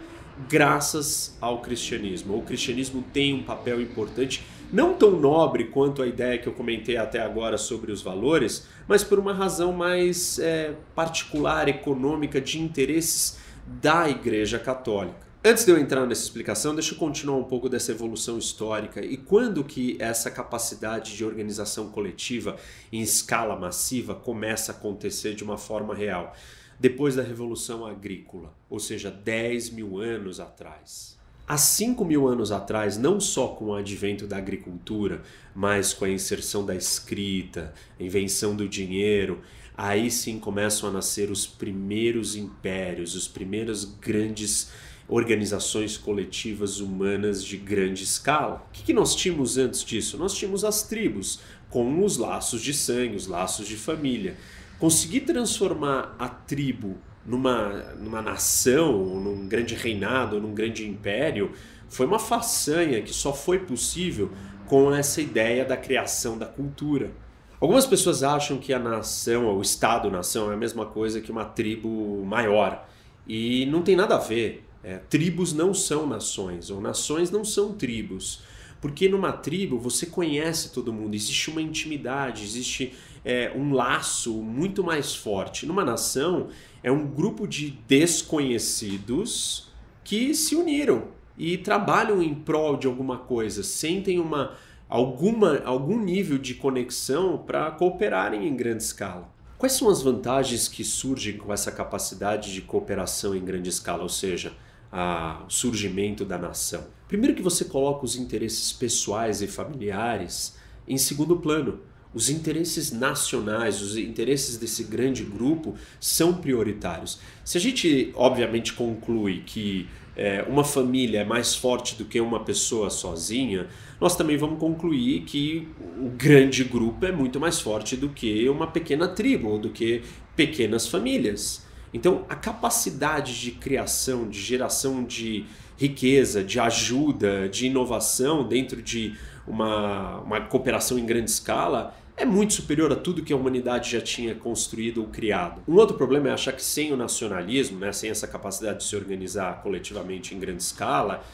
Graças 0.49 1.37
ao 1.39 1.61
cristianismo. 1.61 2.39
O 2.39 2.43
cristianismo 2.43 3.05
tem 3.13 3.35
um 3.35 3.43
papel 3.43 3.83
importante, 3.83 4.47
não 4.73 4.95
tão 4.95 5.11
nobre 5.11 5.65
quanto 5.65 6.01
a 6.01 6.07
ideia 6.07 6.39
que 6.39 6.47
eu 6.47 6.55
comentei 6.55 6.97
até 6.97 7.21
agora 7.21 7.59
sobre 7.59 7.93
os 7.93 8.01
valores, 8.01 8.67
mas 8.87 9.05
por 9.05 9.19
uma 9.19 9.35
razão 9.35 9.75
mais 9.75 10.39
é, 10.39 10.75
particular, 10.95 11.69
econômica, 11.69 12.41
de 12.41 12.59
interesses 12.59 13.37
da 13.69 14.09
Igreja 14.09 14.59
Católica. 14.59 15.29
Antes 15.45 15.65
de 15.65 15.71
eu 15.71 15.79
entrar 15.79 16.05
nessa 16.07 16.23
explicação, 16.25 16.75
deixa 16.75 16.95
eu 16.95 16.99
continuar 16.99 17.37
um 17.37 17.45
pouco 17.45 17.69
dessa 17.69 17.93
evolução 17.93 18.39
histórica 18.39 19.05
e 19.05 19.17
quando 19.17 19.63
que 19.63 19.97
essa 20.01 20.31
capacidade 20.31 21.17
de 21.17 21.25
organização 21.25 21.91
coletiva 21.91 22.57
em 22.91 23.01
escala 23.01 23.55
massiva 23.55 24.15
começa 24.15 24.73
a 24.73 24.75
acontecer 24.75 25.35
de 25.35 25.45
uma 25.45 25.57
forma 25.57 25.95
real. 25.95 26.35
Depois 26.81 27.15
da 27.15 27.23
Revolução 27.23 27.85
Agrícola, 27.85 28.55
ou 28.71 28.81
seja, 28.81 29.11
10 29.11 29.71
mil 29.71 29.99
anos 29.99 30.41
atrás. 30.41 31.19
Há 31.47 31.57
5 31.57 32.05
mil 32.05 32.29
anos 32.29 32.53
atrás, 32.53 32.99
não 32.99 33.19
só 33.19 33.49
com 33.49 33.67
o 33.67 33.75
advento 33.75 34.27
da 34.27 34.37
agricultura, 34.37 35.23
mas 35.55 35.95
com 35.95 36.05
a 36.05 36.11
inserção 36.11 36.65
da 36.65 36.75
escrita, 36.75 37.73
a 37.99 38.03
invenção 38.03 38.55
do 38.55 38.69
dinheiro 38.69 39.41
aí 39.79 40.11
sim 40.11 40.41
começam 40.41 40.89
a 40.89 40.93
nascer 40.93 41.31
os 41.31 41.47
primeiros 41.47 42.35
impérios, 42.35 43.15
os 43.15 43.29
primeiras 43.29 43.85
grandes 43.85 44.73
organizações 45.07 45.97
coletivas 45.97 46.81
humanas 46.81 47.45
de 47.45 47.57
grande 47.57 48.03
escala. 48.03 48.67
O 48.69 48.73
que, 48.73 48.83
que 48.83 48.93
nós 48.93 49.15
tínhamos 49.15 49.57
antes 49.57 49.85
disso? 49.85 50.19
Nós 50.19 50.35
tínhamos 50.35 50.65
as 50.65 50.83
tribos, 50.83 51.41
com 51.71 52.05
os 52.05 52.17
laços 52.17 52.61
de 52.61 52.75
sangue, 52.75 53.15
os 53.15 53.29
laços 53.29 53.69
de 53.69 53.77
família. 53.77 54.37
Conseguir 54.81 55.21
transformar 55.21 56.17
a 56.19 56.29
tribo 56.29 56.99
numa, 57.25 57.95
numa 58.01 58.21
nação, 58.21 59.21
num 59.21 59.47
grande 59.47 59.77
reinado, 59.77 60.41
num 60.41 60.55
grande 60.55 60.87
império, 60.87 61.53
foi 61.89 62.05
uma 62.05 62.19
façanha 62.19 63.01
que 63.01 63.15
só 63.15 63.33
foi 63.33 63.61
possível 63.61 64.31
com 64.67 64.93
essa 64.93 65.21
ideia 65.21 65.65
da 65.65 65.77
criação 65.77 66.37
da 66.37 66.47
cultura. 66.47 67.13
Algumas 67.61 67.87
pessoas 67.87 68.23
acham 68.23 68.59
que 68.59 68.73
a 68.73 68.79
nação, 68.79 69.57
o 69.57 69.61
Estado-nação, 69.61 70.51
é 70.51 70.55
a 70.55 70.57
mesma 70.57 70.87
coisa 70.87 71.21
que 71.21 71.33
uma 71.33 71.45
tribo 71.45 72.25
maior. 72.25 72.89
E 73.27 73.67
não 73.67 73.83
tem 73.83 73.97
nada 73.97 74.15
a 74.15 74.19
ver. 74.19 74.65
É, 74.83 74.99
tribos 74.99 75.53
não 75.53 75.75
são 75.75 76.07
nações, 76.07 76.71
ou 76.71 76.81
nações 76.81 77.33
não 77.33 77.45
são 77.45 77.73
tribos. 77.73 78.43
Porque 78.81 79.09
numa 79.09 79.33
tribo 79.33 79.77
você 79.77 80.07
conhece 80.07 80.73
todo 80.73 80.93
mundo, 80.93 81.17
existe 81.17 81.51
uma 81.51 81.61
intimidade, 81.61 82.45
existe 82.45 82.95
é, 83.25 83.53
um 83.57 83.73
laço 83.73 84.35
muito 84.35 84.85
mais 84.85 85.17
forte. 85.17 85.67
Numa 85.67 85.85
nação 85.85 86.51
é 86.81 86.93
um 86.93 87.09
grupo 87.09 87.45
de 87.45 87.77
desconhecidos 87.89 89.69
que 90.05 90.33
se 90.33 90.55
uniram 90.55 91.09
e 91.37 91.59
trabalham 91.59 92.23
em 92.23 92.35
prol 92.35 92.77
de 92.77 92.87
alguma 92.87 93.19
coisa, 93.19 93.65
sentem 93.65 94.21
uma 94.21 94.57
alguma, 94.89 95.59
algum 95.65 95.99
nível 95.99 96.39
de 96.39 96.55
conexão 96.55 97.39
para 97.39 97.71
cooperarem 97.71 98.49
em 98.49 98.57
grande 98.57 98.83
escala. 98.83 99.29
Quais 99.59 99.73
são 99.73 99.89
as 99.91 100.01
vantagens 100.01 100.69
que 100.69 100.85
surgem 100.85 101.37
com 101.37 101.53
essa 101.53 101.73
capacidade 101.73 102.53
de 102.53 102.63
cooperação 102.63 103.35
em 103.35 103.45
grande 103.45 103.69
escala, 103.69 104.05
ou 104.05 104.09
seja, 104.09 104.53
o 104.93 105.51
surgimento 105.51 106.25
da 106.25 106.39
nação? 106.39 106.87
Primeiro 107.09 107.35
que 107.35 107.43
você 107.43 107.65
coloca 107.65 108.05
os 108.05 108.17
interesses 108.17 108.73
pessoais 108.73 109.43
e 109.43 109.47
familiares 109.47 110.57
em 110.87 110.97
segundo 110.97 111.37
plano. 111.37 111.81
Os 112.15 112.31
interesses 112.31 112.91
nacionais, 112.91 113.83
os 113.83 113.97
interesses 113.97 114.57
desse 114.57 114.85
grande 114.85 115.25
grupo 115.25 115.75
são 116.01 116.35
prioritários. 116.35 117.21
Se 117.45 117.59
a 117.59 117.61
gente, 117.61 118.13
obviamente, 118.15 118.73
conclui 118.73 119.43
que 119.45 119.89
é, 120.17 120.45
uma 120.49 120.65
família 120.65 121.21
é 121.21 121.25
mais 121.25 121.55
forte 121.55 121.95
do 121.97 122.05
que 122.05 122.21
uma 122.21 122.45
pessoa 122.45 122.91
sozinha, 122.91 123.69
nós 124.01 124.17
também 124.17 124.37
vamos 124.37 124.59
concluir 124.59 125.23
que 125.23 125.69
o 126.01 126.09
grande 126.11 126.63
grupo 126.65 127.05
é 127.05 127.13
muito 127.13 127.41
mais 127.41 127.61
forte 127.61 127.97
do 127.97 128.09
que 128.09 128.49
uma 128.49 128.67
pequena 128.67 129.09
tribo, 129.09 129.49
ou 129.49 129.59
do 129.59 129.71
que 129.71 130.03
pequenas 130.37 130.87
famílias. 130.87 131.67
Então, 131.93 132.25
a 132.29 132.35
capacidade 132.35 133.41
de 133.41 133.53
criação, 133.53 134.29
de 134.29 134.41
geração 134.41 135.03
de 135.03 135.47
riqueza, 135.77 136.45
de 136.45 136.61
ajuda, 136.61 137.49
de 137.49 137.67
inovação 137.67 138.47
dentro 138.47 138.83
de 138.83 139.17
uma, 139.47 140.21
uma 140.21 140.41
cooperação 140.43 140.99
em 140.99 141.07
grande 141.07 141.31
escala 141.31 141.95
é 142.17 142.25
muito 142.25 142.55
superior 142.55 142.93
a 142.93 142.97
tudo 142.97 143.23
que 143.23 143.33
a 143.33 143.37
humanidade 143.37 143.93
já 143.93 144.01
tinha 144.01 144.35
construído 144.35 145.01
ou 145.01 145.07
criado. 145.07 145.63
Um 145.69 145.77
outro 145.77 145.97
problema 145.97 146.29
é 146.29 146.33
achar 146.33 146.53
que 146.53 146.63
sem 146.63 146.93
o 146.93 146.97
nacionalismo, 146.97 147.79
né, 147.79 147.93
sem 147.93 148.11
essa 148.11 148.27
capacidade 148.27 148.79
de 148.79 148.85
se 148.85 148.97
organizar 148.97 149.63
coletivamente 149.63 150.35
em 150.35 150.41
grande 150.41 150.61
escala, 150.63 151.25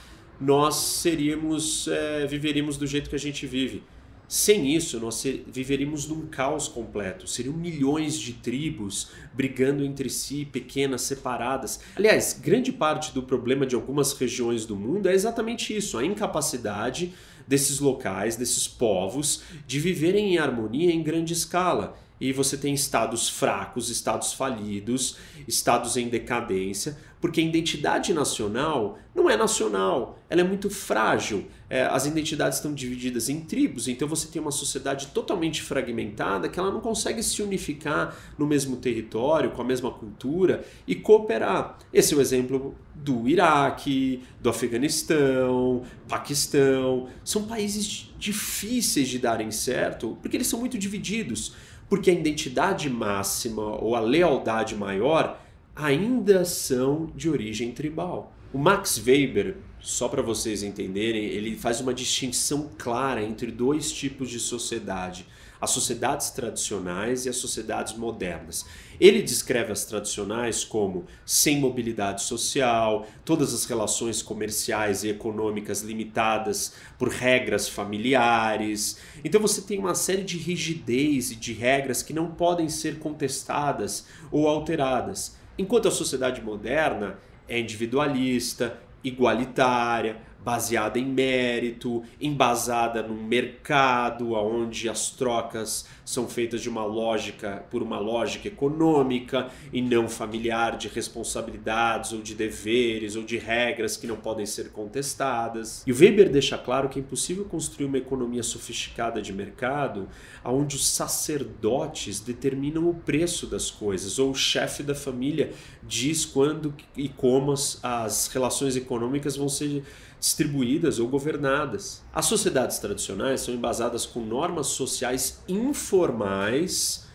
nós 0.41 0.77
seríamos, 0.77 1.89
é, 1.89 2.27
viveríamos 2.27 2.77
do 2.77 2.87
jeito 2.87 3.09
que 3.11 3.17
a 3.17 3.19
gente 3.19 3.47
vive. 3.47 3.83
Sem 4.27 4.75
isso, 4.75 4.99
nós 4.99 5.23
viveríamos 5.47 6.09
num 6.09 6.27
caos 6.27 6.67
completo. 6.67 7.27
Seriam 7.27 7.55
milhões 7.55 8.19
de 8.19 8.33
tribos 8.33 9.11
brigando 9.35 9.85
entre 9.85 10.09
si, 10.09 10.47
pequenas, 10.47 11.03
separadas. 11.03 11.81
Aliás, 11.95 12.39
grande 12.43 12.73
parte 12.73 13.13
do 13.13 13.23
problema 13.23 13.67
de 13.67 13.75
algumas 13.75 14.13
regiões 14.15 14.65
do 14.65 14.75
mundo 14.75 15.09
é 15.09 15.15
exatamente 15.15 15.77
isso: 15.77 15.99
a 15.99 16.05
incapacidade 16.05 17.13
desses 17.47 17.79
locais, 17.79 18.37
desses 18.37 18.67
povos, 18.67 19.43
de 19.67 19.79
viverem 19.79 20.35
em 20.35 20.39
harmonia 20.39 20.91
em 20.91 21.03
grande 21.03 21.33
escala. 21.33 21.97
E 22.21 22.33
você 22.33 22.57
tem 22.57 22.73
estados 22.73 23.29
fracos, 23.29 23.91
estados 23.91 24.33
falidos, 24.33 25.17
estados 25.47 25.97
em 25.97 26.09
decadência, 26.09 26.97
porque 27.25 27.41
a 27.41 27.43
identidade 27.43 28.13
nacional 28.13 28.99
não 29.15 29.31
é 29.31 29.35
nacional, 29.35 30.19
ela 30.29 30.43
é 30.43 30.45
muito 30.45 30.69
frágil. 30.69 31.47
É, 31.71 31.81
as 31.87 32.05
identidades 32.05 32.59
estão 32.59 32.75
divididas 32.75 33.31
em 33.31 33.41
tribos, 33.41 33.89
então 33.89 34.07
você 34.07 34.29
tem 34.29 34.43
uma 34.43 34.51
sociedade 34.51 35.07
totalmente 35.07 35.63
fragmentada 35.63 36.51
que 36.51 36.61
ela 36.61 36.71
não 36.71 36.83
consegue 36.83 37.23
se 37.23 37.41
unificar 37.41 38.15
no 38.37 38.47
mesmo 38.47 38.77
território, 38.77 39.53
com 39.53 39.63
a 39.63 39.65
mesma 39.65 39.91
cultura 39.91 40.67
e 40.87 40.95
cooperar. 40.95 41.79
Esse 41.91 42.13
é 42.13 42.17
o 42.19 42.21
exemplo 42.21 42.75
do 42.95 43.27
Iraque, 43.27 44.23
do 44.39 44.51
Afeganistão, 44.51 45.83
Paquistão. 46.07 47.09
São 47.25 47.45
países 47.45 48.13
difíceis 48.19 49.09
de 49.09 49.19
darem 49.19 49.51
certo 49.51 50.19
porque 50.21 50.37
eles 50.37 50.47
são 50.47 50.61
muito 50.61 50.77
divididos. 50.77 51.55
Porque 51.89 52.11
a 52.11 52.15
identidade 52.15 52.91
máxima 52.91 53.63
ou 53.83 53.95
a 53.95 54.01
lealdade 54.01 54.75
maior 54.75 55.43
ainda 55.75 56.45
são 56.45 57.11
de 57.15 57.29
origem 57.29 57.73
tribal. 57.73 58.33
O 58.53 58.59
Max 58.59 59.03
Weber, 59.05 59.57
só 59.81 60.09
para 60.09 60.23
vocês 60.23 60.63
entenderem, 60.63 61.25
ele 61.25 61.57
faz 61.57 61.81
uma 61.81 61.93
distinção 61.93 62.71
clara 62.79 63.23
entre 63.23 63.51
dois 63.51 63.91
tipos 63.91 64.31
de 64.31 64.39
sociedade: 64.39 65.27
as 65.61 65.71
sociedades 65.71 66.31
tradicionais 66.31 67.27
e 67.27 67.29
as 67.29 67.35
sociedades 67.35 67.97
modernas. 67.97 68.65
Ele 69.01 69.21
descreve 69.21 69.73
as 69.73 69.85
tradicionais 69.85 70.63
como 70.63 71.05
sem 71.27 71.59
mobilidade 71.59 72.23
social, 72.23 73.09
todas 73.25 73.53
as 73.53 73.65
relações 73.65 74.23
comerciais 74.23 75.03
e 75.03 75.09
econômicas 75.09 75.83
limitadas 75.83 76.75
por 76.97 77.09
regras 77.09 77.69
familiares. 77.69 78.99
Então 79.25 79.41
você 79.41 79.61
tem 79.63 79.81
uma 79.81 79.97
série 79.97 80.23
de 80.23 80.39
rigidez 80.39 81.33
e 81.33 81.35
de 81.35 81.53
regras 81.53 82.05
que 82.05 82.13
não 82.13 82.31
podem 82.31 82.69
ser 82.69 83.01
contestadas 83.01 84.07
ou 84.31 84.47
alteradas. 84.47 85.43
Enquanto 85.57 85.89
a 85.89 85.91
sociedade 85.91 86.43
moderna 86.43 87.19
é 87.49 87.59
individualista, 87.59 88.79
igualitária, 89.05 90.17
baseada 90.45 90.99
em 90.99 91.07
mérito, 91.07 92.03
embasada 92.21 93.03
num 93.03 93.23
mercado 93.25 94.33
onde 94.33 94.89
as 94.89 95.11
trocas 95.11 95.87
são 96.05 96.29
feitas 96.29 96.61
de 96.61 96.69
uma 96.69 96.85
lógica 96.85 97.65
por 97.71 97.83
uma 97.83 97.99
lógica 97.99 98.49
econômica 98.49 99.49
e 99.73 99.81
não 99.81 100.09
familiar 100.09 100.77
de 100.77 100.89
responsabilidades 100.89 102.13
ou 102.13 102.21
de 102.21 102.35
deveres 102.35 103.17
ou 103.17 103.23
de 103.23 103.39
regras 103.39 103.97
que 103.97 104.07
não 104.07 104.17
podem 104.17 104.45
ser 104.45 104.71
contestadas. 104.71 105.83
E 105.87 105.93
o 105.93 105.97
Weber 105.97 106.31
deixa 106.31 106.59
claro 106.59 106.89
que 106.89 106.99
é 106.99 107.03
impossível 107.03 107.45
construir 107.47 107.87
uma 107.87 107.99
economia 107.99 108.43
sofisticada 108.43 109.23
de 109.23 109.33
mercado 109.33 110.09
onde 110.45 110.77
os 110.77 110.87
sacerdotes 110.87 112.21
determinam 112.21 112.89
o 112.89 112.95
preço 112.95 113.47
das 113.47 113.71
coisas 113.71 114.19
ou 114.19 114.31
o 114.31 114.35
chefe 114.35 114.83
da 114.83 114.95
família 114.95 115.53
diz 115.83 116.25
quando 116.25 116.75
e 116.97 117.09
como 117.09 117.53
as, 117.53 117.79
as 117.83 118.29
relações 118.29 118.77
econômicas 118.77 119.37
vão 119.37 119.49
ser 119.49 119.83
distribuídas 120.25 120.99
ou 120.99 121.07
governadas. 121.07 122.03
As 122.11 122.25
sociedades 122.25 122.79
tradicionais 122.79 123.43
são 123.43 123.53
embasadas 123.53 124.07
com 124.07 124.21
normas 124.21 124.69
sociais 124.69 125.43
informais 125.47 127.07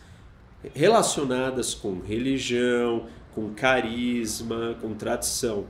relacionadas 0.72 1.74
com 1.74 1.98
religião, 1.98 3.08
com 3.34 3.52
carisma, 3.52 4.76
com 4.80 4.94
tradição. 4.94 5.66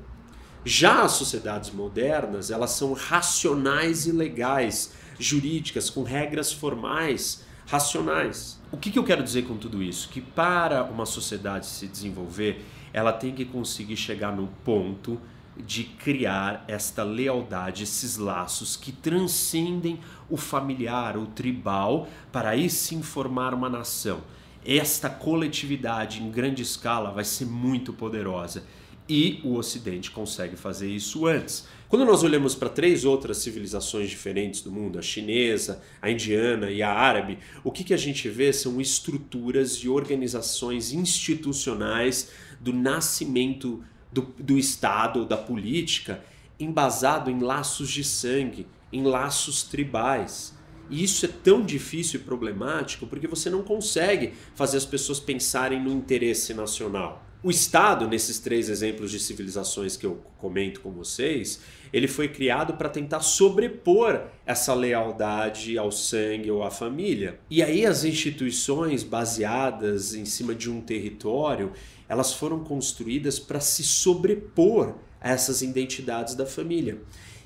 Já 0.66 1.05
as 1.05 1.12
sociedades 1.12 1.70
modernas, 1.70 2.50
elas 2.50 2.72
são 2.72 2.92
racionais 2.92 4.07
e 4.07 4.12
legais, 4.12 4.92
jurídicas, 5.18 5.88
com 5.88 6.03
regras 6.03 6.53
formais, 6.53 7.42
racionais. 7.66 8.61
O 8.70 8.76
que, 8.76 8.90
que 8.90 8.98
eu 8.98 9.05
quero 9.05 9.22
dizer 9.22 9.46
com 9.46 9.57
tudo 9.57 9.83
isso? 9.83 10.11
Que 10.11 10.20
para 10.20 10.85
uma 10.85 11.07
sociedade 11.07 11.64
se 11.64 11.87
desenvolver, 11.87 12.62
ela 12.92 13.14
tem 13.14 13.35
que 13.35 13.46
conseguir 13.46 13.96
chegar 13.96 14.37
no 14.37 14.46
ponto 14.62 15.18
de 15.61 15.85
criar 15.85 16.64
esta 16.68 17.03
lealdade, 17.03 17.85
esses 17.85 18.16
laços 18.16 18.77
que 18.77 18.92
transcendem 18.92 20.01
o 20.29 20.37
familiar, 20.37 21.16
o 21.16 21.27
tribal, 21.27 22.09
para 22.33 22.51
aí 22.51 22.70
sim 22.70 23.03
formar 23.03 23.55
uma 23.55 23.68
nação. 23.68 24.23
Esta 24.64 25.09
coletividade 25.09 26.23
em 26.23 26.31
grande 26.31 26.62
escala 26.62 27.11
vai 27.11 27.25
ser 27.25 27.46
muito 27.46 27.92
poderosa 27.92 28.64
e 29.11 29.40
o 29.42 29.57
Ocidente 29.57 30.11
consegue 30.11 30.55
fazer 30.55 30.88
isso 30.88 31.27
antes. 31.27 31.66
Quando 31.88 32.05
nós 32.05 32.23
olhamos 32.23 32.55
para 32.55 32.68
três 32.68 33.05
outras 33.05 33.38
civilizações 33.38 34.09
diferentes 34.09 34.61
do 34.61 34.70
mundo, 34.70 35.01
a 35.01 35.03
chinesa, 35.03 35.83
a 36.01 36.09
indiana 36.09 36.70
e 36.70 36.81
a 36.81 36.92
árabe, 36.92 37.38
o 37.64 37.73
que, 37.73 37.83
que 37.83 37.92
a 37.92 37.96
gente 37.96 38.29
vê 38.29 38.53
são 38.53 38.81
estruturas 38.81 39.73
e 39.79 39.88
organizações 39.88 40.92
institucionais 40.92 42.31
do 42.61 42.73
nascimento 42.73 43.83
do, 44.12 44.23
do 44.38 44.59
Estado, 44.59 45.25
da 45.25 45.37
política, 45.37 46.23
embasado 46.59 47.31
em 47.31 47.40
laços 47.40 47.90
de 47.90 48.05
sangue, 48.05 48.66
em 48.92 49.03
laços 49.03 49.62
tribais. 49.62 50.55
E 50.88 51.05
isso 51.05 51.25
é 51.25 51.29
tão 51.29 51.62
difícil 51.62 52.20
e 52.20 52.23
problemático 52.25 53.07
porque 53.07 53.29
você 53.29 53.49
não 53.49 53.62
consegue 53.62 54.35
fazer 54.55 54.77
as 54.77 54.85
pessoas 54.85 55.20
pensarem 55.20 55.81
no 55.81 55.92
interesse 55.92 56.53
nacional. 56.53 57.25
O 57.42 57.50
Estado, 57.50 58.07
nesses 58.07 58.38
três 58.38 58.68
exemplos 58.68 59.11
de 59.11 59.18
civilizações 59.18 59.96
que 59.96 60.05
eu 60.05 60.22
comento 60.37 60.83
com 60.83 60.90
vocês, 60.90 61.61
ele 61.90 62.07
foi 62.07 62.29
criado 62.29 62.74
para 62.74 62.90
tentar 62.90 63.20
sobrepor 63.20 64.24
essa 64.44 64.74
lealdade 64.74 65.79
ao 65.79 65.90
sangue 65.90 66.50
ou 66.50 66.62
à 66.62 66.70
família. 66.70 67.40
E 67.48 67.62
aí 67.62 67.87
as 67.87 68.05
instituições 68.05 69.03
baseadas 69.03 70.12
em 70.12 70.26
cima 70.26 70.55
de 70.55 70.70
um 70.70 70.83
território, 70.83 71.72
elas 72.07 72.35
foram 72.35 72.62
construídas 72.62 73.38
para 73.38 73.59
se 73.59 73.83
sobrepor 73.83 74.96
a 75.18 75.31
essas 75.31 75.62
identidades 75.62 76.35
da 76.35 76.44
família. 76.44 76.98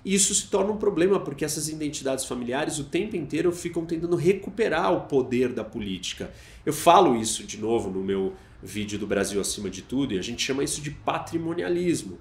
E 0.04 0.14
isso 0.14 0.34
se 0.34 0.48
torna 0.48 0.72
um 0.72 0.76
problema 0.76 1.18
porque 1.18 1.44
essas 1.44 1.68
identidades 1.68 2.26
familiares 2.26 2.78
o 2.78 2.84
tempo 2.84 3.16
inteiro 3.16 3.50
ficam 3.50 3.86
tentando 3.86 4.16
recuperar 4.16 4.92
o 4.92 5.02
poder 5.02 5.52
da 5.52 5.64
política. 5.64 6.30
Eu 6.66 6.72
falo 6.72 7.16
isso 7.16 7.44
de 7.44 7.58
novo 7.58 7.90
no 7.90 8.02
meu 8.02 8.34
vídeo 8.62 8.98
do 8.98 9.06
Brasil 9.06 9.40
acima 9.40 9.70
de 9.70 9.82
tudo 9.82 10.14
e 10.14 10.18
a 10.18 10.22
gente 10.22 10.42
chama 10.42 10.62
isso 10.62 10.80
de 10.80 10.90
patrimonialismo. 10.90 12.18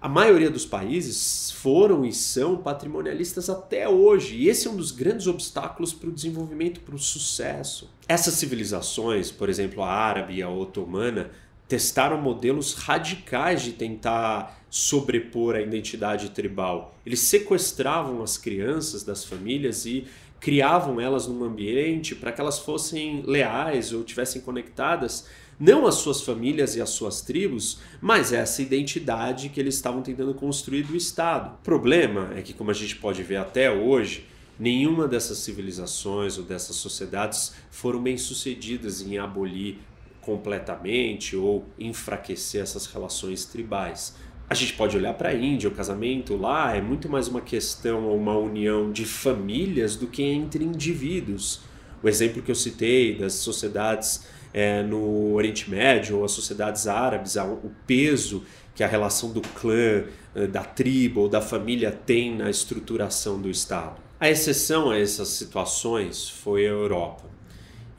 A 0.00 0.08
maioria 0.08 0.50
dos 0.50 0.64
países 0.64 1.50
foram 1.50 2.06
e 2.06 2.12
são 2.12 2.56
patrimonialistas 2.56 3.50
até 3.50 3.86
hoje, 3.86 4.34
e 4.34 4.48
esse 4.48 4.66
é 4.66 4.70
um 4.70 4.76
dos 4.76 4.92
grandes 4.92 5.26
obstáculos 5.26 5.92
para 5.92 6.08
o 6.08 6.12
desenvolvimento, 6.12 6.80
para 6.80 6.94
o 6.94 6.98
sucesso. 6.98 7.90
Essas 8.08 8.32
civilizações, 8.32 9.30
por 9.30 9.50
exemplo, 9.50 9.82
a 9.82 9.92
árabe 9.92 10.36
e 10.36 10.42
a 10.42 10.48
otomana, 10.48 11.30
testaram 11.70 12.20
modelos 12.20 12.74
radicais 12.74 13.62
de 13.62 13.70
tentar 13.70 14.60
sobrepor 14.68 15.54
a 15.54 15.60
identidade 15.60 16.30
tribal. 16.30 16.96
Eles 17.06 17.20
sequestravam 17.20 18.24
as 18.24 18.36
crianças 18.36 19.04
das 19.04 19.24
famílias 19.24 19.86
e 19.86 20.04
criavam 20.40 21.00
elas 21.00 21.28
num 21.28 21.44
ambiente 21.44 22.16
para 22.16 22.32
que 22.32 22.40
elas 22.40 22.58
fossem 22.58 23.22
leais 23.24 23.92
ou 23.92 24.02
tivessem 24.02 24.42
conectadas 24.42 25.28
não 25.60 25.86
às 25.86 25.94
suas 25.96 26.22
famílias 26.22 26.74
e 26.74 26.80
às 26.80 26.90
suas 26.90 27.20
tribos, 27.20 27.78
mas 28.00 28.32
essa 28.32 28.62
identidade 28.62 29.48
que 29.50 29.60
eles 29.60 29.76
estavam 29.76 30.02
tentando 30.02 30.34
construir 30.34 30.82
do 30.82 30.96
Estado. 30.96 31.54
O 31.60 31.62
problema 31.62 32.32
é 32.34 32.42
que, 32.42 32.52
como 32.52 32.72
a 32.72 32.74
gente 32.74 32.96
pode 32.96 33.22
ver 33.22 33.36
até 33.36 33.70
hoje, 33.70 34.26
nenhuma 34.58 35.06
dessas 35.06 35.38
civilizações 35.38 36.36
ou 36.36 36.42
dessas 36.42 36.74
sociedades 36.74 37.54
foram 37.70 38.02
bem 38.02 38.16
sucedidas 38.16 39.02
em 39.02 39.18
abolir 39.18 39.78
completamente 40.20 41.36
ou 41.36 41.64
enfraquecer 41.78 42.62
essas 42.62 42.86
relações 42.86 43.44
tribais. 43.44 44.14
A 44.48 44.54
gente 44.54 44.72
pode 44.72 44.96
olhar 44.96 45.14
para 45.14 45.28
a 45.28 45.34
Índia, 45.34 45.68
o 45.68 45.72
casamento 45.72 46.36
lá 46.36 46.74
é 46.74 46.80
muito 46.80 47.08
mais 47.08 47.28
uma 47.28 47.40
questão 47.40 48.06
ou 48.06 48.16
uma 48.16 48.36
união 48.36 48.90
de 48.90 49.04
famílias 49.04 49.94
do 49.94 50.06
que 50.06 50.22
entre 50.22 50.64
indivíduos. 50.64 51.60
O 52.02 52.08
exemplo 52.08 52.42
que 52.42 52.50
eu 52.50 52.54
citei 52.54 53.16
das 53.16 53.34
sociedades 53.34 54.26
é, 54.52 54.82
no 54.82 55.34
Oriente 55.34 55.70
Médio 55.70 56.18
ou 56.18 56.24
as 56.24 56.32
sociedades 56.32 56.88
árabes, 56.88 57.36
o 57.36 57.70
peso 57.86 58.44
que 58.74 58.84
a 58.84 58.86
relação 58.86 59.30
do 59.30 59.40
clã, 59.40 60.04
eh, 60.34 60.46
da 60.46 60.64
tribo 60.64 61.20
ou 61.22 61.28
da 61.28 61.40
família 61.40 61.90
tem 61.90 62.34
na 62.34 62.48
estruturação 62.48 63.40
do 63.40 63.50
Estado. 63.50 64.00
A 64.18 64.30
exceção 64.30 64.90
a 64.90 64.98
essas 64.98 65.28
situações 65.28 66.28
foi 66.28 66.66
a 66.66 66.70
Europa. 66.70 67.24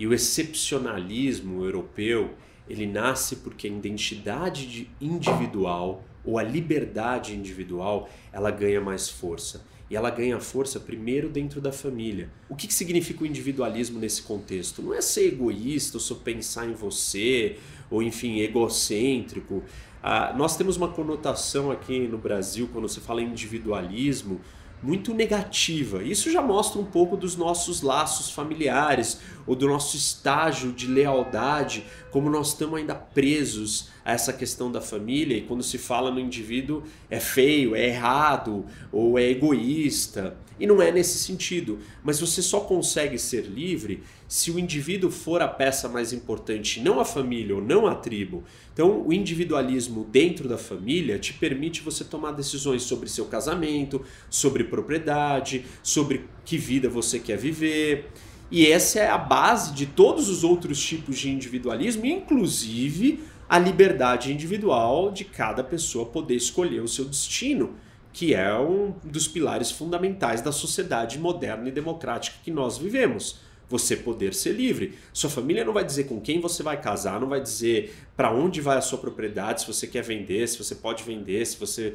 E 0.01 0.07
o 0.07 0.15
excepcionalismo 0.15 1.63
europeu, 1.63 2.31
ele 2.67 2.87
nasce 2.87 3.35
porque 3.35 3.67
a 3.67 3.69
identidade 3.69 4.89
individual 4.99 6.03
ou 6.25 6.39
a 6.39 6.43
liberdade 6.43 7.35
individual, 7.35 8.09
ela 8.33 8.49
ganha 8.49 8.81
mais 8.81 9.07
força. 9.07 9.63
E 9.91 9.95
ela 9.95 10.09
ganha 10.09 10.39
força 10.39 10.79
primeiro 10.79 11.29
dentro 11.29 11.61
da 11.61 11.71
família. 11.71 12.31
O 12.49 12.55
que, 12.55 12.65
que 12.65 12.73
significa 12.73 13.23
o 13.23 13.27
individualismo 13.27 13.99
nesse 13.99 14.23
contexto? 14.23 14.81
Não 14.81 14.91
é 14.91 15.01
ser 15.01 15.27
egoísta 15.27 15.97
ou 15.97 16.01
só 16.01 16.15
pensar 16.15 16.65
em 16.65 16.73
você, 16.73 17.59
ou 17.87 18.01
enfim, 18.01 18.39
egocêntrico. 18.39 19.63
Ah, 20.01 20.33
nós 20.35 20.57
temos 20.57 20.77
uma 20.77 20.87
conotação 20.87 21.69
aqui 21.69 22.07
no 22.07 22.17
Brasil, 22.17 22.67
quando 22.73 22.89
se 22.89 22.99
fala 22.99 23.21
em 23.21 23.27
individualismo, 23.27 24.41
muito 24.81 25.13
negativa. 25.13 26.03
Isso 26.03 26.31
já 26.31 26.41
mostra 26.41 26.81
um 26.81 26.85
pouco 26.85 27.15
dos 27.15 27.35
nossos 27.35 27.81
laços 27.81 28.31
familiares 28.31 29.19
ou 29.51 29.55
do 29.55 29.67
nosso 29.67 29.97
estágio 29.97 30.71
de 30.71 30.87
lealdade, 30.87 31.83
como 32.09 32.29
nós 32.29 32.53
estamos 32.53 32.79
ainda 32.79 32.95
presos 32.95 33.89
a 34.05 34.13
essa 34.13 34.31
questão 34.31 34.71
da 34.71 34.79
família 34.79 35.35
e 35.35 35.41
quando 35.41 35.61
se 35.61 35.77
fala 35.77 36.09
no 36.09 36.21
indivíduo 36.21 36.83
é 37.09 37.19
feio, 37.19 37.75
é 37.75 37.87
errado 37.87 38.65
ou 38.93 39.19
é 39.19 39.29
egoísta. 39.29 40.37
E 40.57 40.65
não 40.65 40.81
é 40.81 40.89
nesse 40.89 41.17
sentido, 41.17 41.79
mas 42.01 42.21
você 42.21 42.41
só 42.41 42.61
consegue 42.61 43.19
ser 43.19 43.41
livre 43.41 44.03
se 44.25 44.51
o 44.51 44.57
indivíduo 44.57 45.11
for 45.11 45.41
a 45.41 45.47
peça 45.49 45.89
mais 45.89 46.13
importante, 46.13 46.79
não 46.79 47.01
a 47.01 47.03
família 47.03 47.53
ou 47.53 47.61
não 47.61 47.87
a 47.87 47.95
tribo. 47.95 48.45
Então, 48.71 49.05
o 49.05 49.11
individualismo 49.11 50.05
dentro 50.05 50.47
da 50.47 50.57
família 50.57 51.19
te 51.19 51.33
permite 51.33 51.81
você 51.81 52.05
tomar 52.05 52.31
decisões 52.31 52.83
sobre 52.83 53.09
seu 53.09 53.25
casamento, 53.25 54.01
sobre 54.29 54.63
propriedade, 54.63 55.65
sobre 55.83 56.25
que 56.45 56.57
vida 56.57 56.87
você 56.87 57.19
quer 57.19 57.37
viver. 57.37 58.09
E 58.51 58.67
essa 58.67 58.99
é 58.99 59.09
a 59.09 59.17
base 59.17 59.73
de 59.73 59.85
todos 59.85 60.27
os 60.27 60.43
outros 60.43 60.83
tipos 60.83 61.17
de 61.17 61.31
individualismo, 61.31 62.05
inclusive 62.05 63.23
a 63.47 63.57
liberdade 63.57 64.31
individual 64.31 65.09
de 65.09 65.23
cada 65.23 65.63
pessoa 65.63 66.05
poder 66.05 66.35
escolher 66.35 66.81
o 66.81 66.87
seu 66.87 67.05
destino, 67.05 67.75
que 68.11 68.33
é 68.33 68.53
um 68.59 68.93
dos 69.05 69.25
pilares 69.25 69.71
fundamentais 69.71 70.41
da 70.41 70.51
sociedade 70.51 71.17
moderna 71.17 71.69
e 71.69 71.71
democrática 71.71 72.37
que 72.43 72.51
nós 72.51 72.77
vivemos 72.77 73.39
você 73.69 73.95
poder 73.95 74.33
ser 74.33 74.51
livre. 74.51 74.97
Sua 75.13 75.29
família 75.29 75.63
não 75.63 75.71
vai 75.71 75.85
dizer 75.85 76.03
com 76.03 76.19
quem 76.19 76.41
você 76.41 76.61
vai 76.61 76.79
casar, 76.79 77.21
não 77.21 77.29
vai 77.29 77.41
dizer 77.41 77.95
para 78.17 78.33
onde 78.33 78.59
vai 78.59 78.77
a 78.77 78.81
sua 78.81 78.97
propriedade, 78.97 79.61
se 79.61 79.67
você 79.67 79.87
quer 79.87 80.03
vender, 80.03 80.45
se 80.49 80.57
você 80.57 80.75
pode 80.75 81.03
vender, 81.03 81.45
se 81.45 81.57
você 81.57 81.93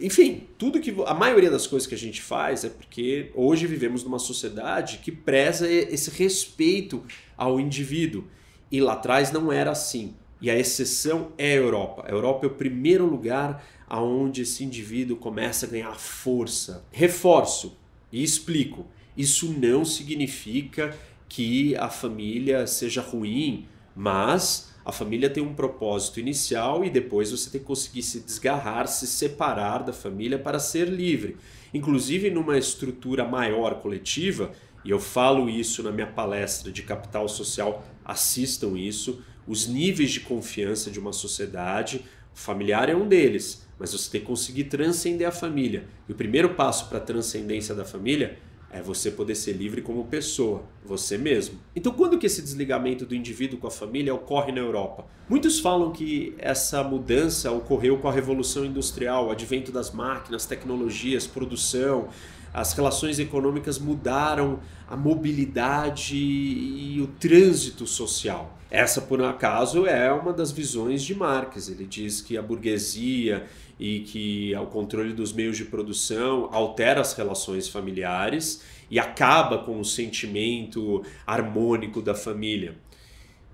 enfim, 0.00 0.46
tudo 0.56 0.80
que 0.80 0.94
a 1.06 1.14
maioria 1.14 1.50
das 1.50 1.66
coisas 1.66 1.86
que 1.86 1.94
a 1.94 1.98
gente 1.98 2.22
faz 2.22 2.64
é 2.64 2.68
porque 2.68 3.32
hoje 3.34 3.66
vivemos 3.66 4.04
numa 4.04 4.18
sociedade 4.18 5.00
que 5.02 5.10
preza 5.10 5.68
esse 5.68 6.10
respeito 6.10 7.02
ao 7.36 7.58
indivíduo. 7.58 8.24
E 8.70 8.80
lá 8.80 8.92
atrás 8.92 9.32
não 9.32 9.50
era 9.50 9.72
assim. 9.72 10.14
E 10.40 10.50
a 10.50 10.56
exceção 10.56 11.32
é 11.36 11.52
a 11.52 11.56
Europa. 11.56 12.04
A 12.06 12.10
Europa 12.10 12.46
é 12.46 12.48
o 12.48 12.54
primeiro 12.54 13.06
lugar 13.06 13.64
aonde 13.88 14.42
esse 14.42 14.62
indivíduo 14.62 15.16
começa 15.16 15.66
a 15.66 15.68
ganhar 15.68 15.94
força. 15.98 16.84
Reforço 16.92 17.76
e 18.12 18.22
explico. 18.22 18.86
Isso 19.16 19.52
não 19.52 19.84
significa 19.84 20.96
que 21.28 21.74
a 21.76 21.88
família 21.88 22.66
seja 22.68 23.02
ruim, 23.02 23.66
mas 23.96 24.72
a 24.88 24.92
família 24.92 25.28
tem 25.28 25.42
um 25.42 25.52
propósito 25.52 26.18
inicial 26.18 26.82
e 26.82 26.88
depois 26.88 27.30
você 27.30 27.50
tem 27.50 27.60
que 27.60 27.66
conseguir 27.66 28.02
se 28.02 28.20
desgarrar, 28.20 28.88
se 28.88 29.06
separar 29.06 29.84
da 29.84 29.92
família 29.92 30.38
para 30.38 30.58
ser 30.58 30.88
livre. 30.88 31.36
Inclusive 31.74 32.30
numa 32.30 32.56
estrutura 32.56 33.22
maior 33.22 33.82
coletiva, 33.82 34.50
e 34.82 34.88
eu 34.88 34.98
falo 34.98 35.50
isso 35.50 35.82
na 35.82 35.92
minha 35.92 36.06
palestra 36.06 36.72
de 36.72 36.82
capital 36.82 37.28
social, 37.28 37.86
assistam 38.02 38.78
isso, 38.78 39.22
os 39.46 39.66
níveis 39.66 40.10
de 40.10 40.20
confiança 40.20 40.90
de 40.90 40.98
uma 40.98 41.12
sociedade, 41.12 42.06
o 42.34 42.38
familiar 42.38 42.88
é 42.88 42.96
um 42.96 43.06
deles, 43.06 43.68
mas 43.78 43.92
você 43.92 44.10
tem 44.10 44.22
que 44.22 44.26
conseguir 44.26 44.64
transcender 44.64 45.28
a 45.28 45.32
família. 45.32 45.84
E 46.08 46.12
o 46.12 46.14
primeiro 46.14 46.54
passo 46.54 46.88
para 46.88 46.96
a 46.96 47.02
transcendência 47.02 47.74
da 47.74 47.84
família 47.84 48.38
é 48.70 48.82
você 48.82 49.10
poder 49.10 49.34
ser 49.34 49.52
livre 49.52 49.80
como 49.80 50.04
pessoa, 50.04 50.62
você 50.84 51.16
mesmo. 51.16 51.58
Então, 51.74 51.92
quando 51.92 52.18
que 52.18 52.26
esse 52.26 52.42
desligamento 52.42 53.06
do 53.06 53.14
indivíduo 53.14 53.58
com 53.58 53.66
a 53.66 53.70
família 53.70 54.14
ocorre 54.14 54.52
na 54.52 54.60
Europa? 54.60 55.06
Muitos 55.28 55.58
falam 55.58 55.90
que 55.90 56.34
essa 56.38 56.82
mudança 56.84 57.50
ocorreu 57.50 57.98
com 57.98 58.08
a 58.08 58.12
revolução 58.12 58.64
industrial, 58.64 59.28
o 59.28 59.30
advento 59.30 59.72
das 59.72 59.90
máquinas, 59.90 60.44
tecnologias, 60.44 61.26
produção, 61.26 62.08
as 62.52 62.72
relações 62.72 63.18
econômicas 63.18 63.78
mudaram 63.78 64.60
a 64.88 64.96
mobilidade 64.96 66.16
e 66.16 67.00
o 67.00 67.06
trânsito 67.06 67.86
social. 67.86 68.58
Essa, 68.70 69.00
por 69.00 69.22
acaso, 69.22 69.86
é 69.86 70.12
uma 70.12 70.32
das 70.32 70.50
visões 70.50 71.02
de 71.02 71.14
Marx. 71.14 71.68
Ele 71.68 71.84
diz 71.84 72.20
que 72.20 72.36
a 72.36 72.42
burguesia 72.42 73.46
e 73.80 74.00
que 74.00 74.54
o 74.56 74.66
controle 74.66 75.12
dos 75.12 75.32
meios 75.32 75.56
de 75.56 75.64
produção 75.64 76.48
altera 76.52 77.00
as 77.00 77.14
relações 77.14 77.68
familiares 77.68 78.62
e 78.90 78.98
acaba 78.98 79.58
com 79.58 79.78
o 79.80 79.84
sentimento 79.84 81.02
harmônico 81.26 82.02
da 82.02 82.14
família. 82.14 82.76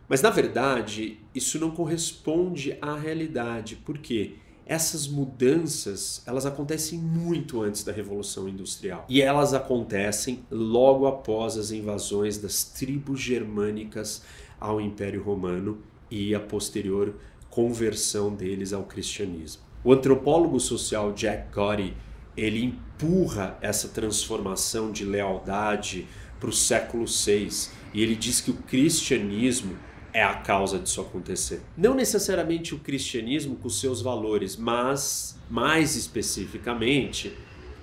Mas 0.08 0.20
na 0.20 0.30
verdade, 0.30 1.18
isso 1.34 1.58
não 1.58 1.70
corresponde 1.70 2.76
à 2.80 2.96
realidade. 2.96 3.76
Por 3.76 3.98
quê? 3.98 4.34
Essas 4.66 5.06
mudanças, 5.06 6.22
elas 6.26 6.46
acontecem 6.46 6.98
muito 6.98 7.62
antes 7.62 7.84
da 7.84 7.92
revolução 7.92 8.48
industrial. 8.48 9.04
E 9.08 9.20
elas 9.20 9.52
acontecem 9.52 10.44
logo 10.50 11.06
após 11.06 11.58
as 11.58 11.70
invasões 11.70 12.38
das 12.38 12.64
tribos 12.64 13.20
germânicas 13.20 14.22
ao 14.58 14.80
Império 14.80 15.22
Romano 15.22 15.78
e 16.10 16.34
a 16.34 16.40
posterior 16.40 17.14
conversão 17.50 18.34
deles 18.34 18.72
ao 18.72 18.84
cristianismo. 18.84 19.62
O 19.84 19.92
antropólogo 19.92 20.58
social 20.58 21.12
Jack 21.12 21.52
Gotti 21.54 21.94
ele 22.36 22.64
empurra 22.64 23.56
essa 23.60 23.88
transformação 23.88 24.90
de 24.90 25.04
lealdade 25.04 26.08
para 26.40 26.48
o 26.48 26.52
século 26.52 27.04
VI 27.06 27.68
e 27.92 28.02
ele 28.02 28.16
diz 28.16 28.40
que 28.40 28.50
o 28.50 28.54
cristianismo 28.54 29.76
é 30.14 30.22
a 30.22 30.34
causa 30.34 30.78
disso 30.78 31.00
acontecer. 31.00 31.60
Não 31.76 31.92
necessariamente 31.92 32.72
o 32.72 32.78
cristianismo 32.78 33.56
com 33.56 33.68
seus 33.68 34.00
valores, 34.00 34.56
mas 34.56 35.36
mais 35.50 35.96
especificamente 35.96 37.36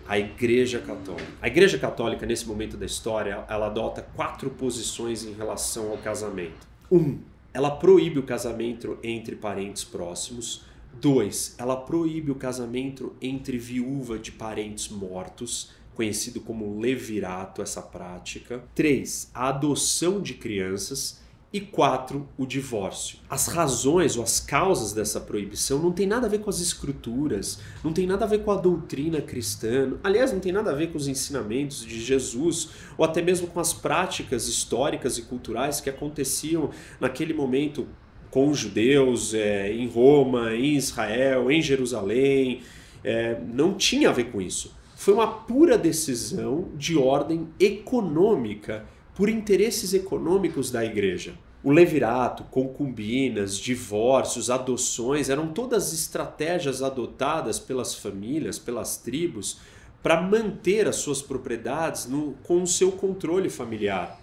a 0.08 0.18
Igreja 0.18 0.80
Católica. 0.80 1.28
A 1.42 1.48
Igreja 1.48 1.78
Católica 1.78 2.26
nesse 2.26 2.48
momento 2.48 2.78
da 2.78 2.86
história, 2.86 3.46
ela 3.50 3.68
adota 3.68 4.02
quatro 4.16 4.50
posições 4.50 5.26
em 5.26 5.34
relação 5.34 5.92
ao 5.92 5.98
casamento. 5.98 6.68
Um, 6.90 7.20
ela 7.54 7.72
proíbe 7.72 8.20
o 8.20 8.24
casamento 8.24 8.98
entre 9.04 9.36
parentes 9.36 9.84
próximos. 9.84 10.66
2. 11.00 11.56
Ela 11.58 11.76
proíbe 11.76 12.32
o 12.32 12.36
casamento 12.36 13.14
entre 13.22 13.58
viúva 13.58 14.18
de 14.18 14.32
parentes 14.32 14.90
mortos, 14.90 15.72
conhecido 15.96 16.42
como 16.42 16.80
levirato, 16.80 17.62
essa 17.62 17.82
prática. 17.82 18.64
3. 18.74 19.32
A 19.34 19.50
adoção 19.50 20.22
de 20.22 20.34
crianças. 20.34 21.21
E 21.54 21.60
quatro, 21.60 22.30
o 22.38 22.46
divórcio. 22.46 23.20
As 23.30 23.48
razões 23.48 24.16
ou 24.16 24.24
as 24.24 24.40
causas 24.40 24.94
dessa 24.94 25.20
proibição 25.20 25.80
não 25.80 25.92
tem 25.92 26.08
nada 26.08 26.26
a 26.26 26.30
ver 26.30 26.40
com 26.40 26.50
as 26.50 26.62
escrituras, 26.62 27.60
não 27.84 27.92
tem 27.92 28.08
nada 28.08 28.24
a 28.24 28.28
ver 28.28 28.44
com 28.44 28.52
a 28.52 28.56
doutrina 28.56 29.22
cristã, 29.22 29.96
aliás, 30.02 30.32
não 30.32 30.40
tem 30.40 30.54
nada 30.54 30.72
a 30.72 30.74
ver 30.74 30.92
com 30.92 30.98
os 30.98 31.10
ensinamentos 31.10 31.86
de 31.86 32.00
Jesus, 32.00 32.70
ou 32.98 33.04
até 33.04 33.22
mesmo 33.22 33.48
com 33.48 33.60
as 33.60 33.74
práticas 33.74 34.48
históricas 34.48 35.18
e 35.18 35.24
culturais 35.24 35.82
que 35.82 35.90
aconteciam 35.90 36.70
naquele 37.02 37.34
momento 37.34 37.86
com 38.30 38.50
os 38.50 38.58
judeus 38.58 39.34
é, 39.34 39.74
em 39.74 39.90
Roma, 39.90 40.56
em 40.56 40.78
Israel, 40.78 41.52
em 41.52 41.62
Jerusalém. 41.62 42.62
É, 43.04 43.38
não 43.54 43.74
tinha 43.74 44.10
a 44.10 44.14
ver 44.14 44.32
com 44.32 44.42
isso. 44.42 44.74
Foi 44.96 45.14
uma 45.14 45.28
pura 45.28 45.78
decisão 45.78 46.70
de 46.78 46.98
ordem 46.98 47.50
econômica, 47.60 48.86
por 49.14 49.28
interesses 49.30 49.94
econômicos 49.94 50.72
da 50.72 50.86
igreja. 50.86 51.34
O 51.64 51.72
levirato, 51.72 52.44
concubinas, 52.46 53.56
divórcios, 53.58 54.50
adoções 54.50 55.30
eram 55.30 55.50
todas 55.50 55.94
estratégias 55.94 56.82
adotadas 56.82 57.60
pelas 57.60 57.94
famílias, 57.94 58.58
pelas 58.58 58.98
tribos, 58.98 59.60
para 60.02 60.20
manter 60.20 60.88
as 60.88 60.96
suas 60.96 61.22
propriedades 61.22 62.08
no, 62.08 62.34
com 62.44 62.64
o 62.64 62.68
seu 62.68 62.92
controle 62.92 63.50
familiar. 63.50 64.20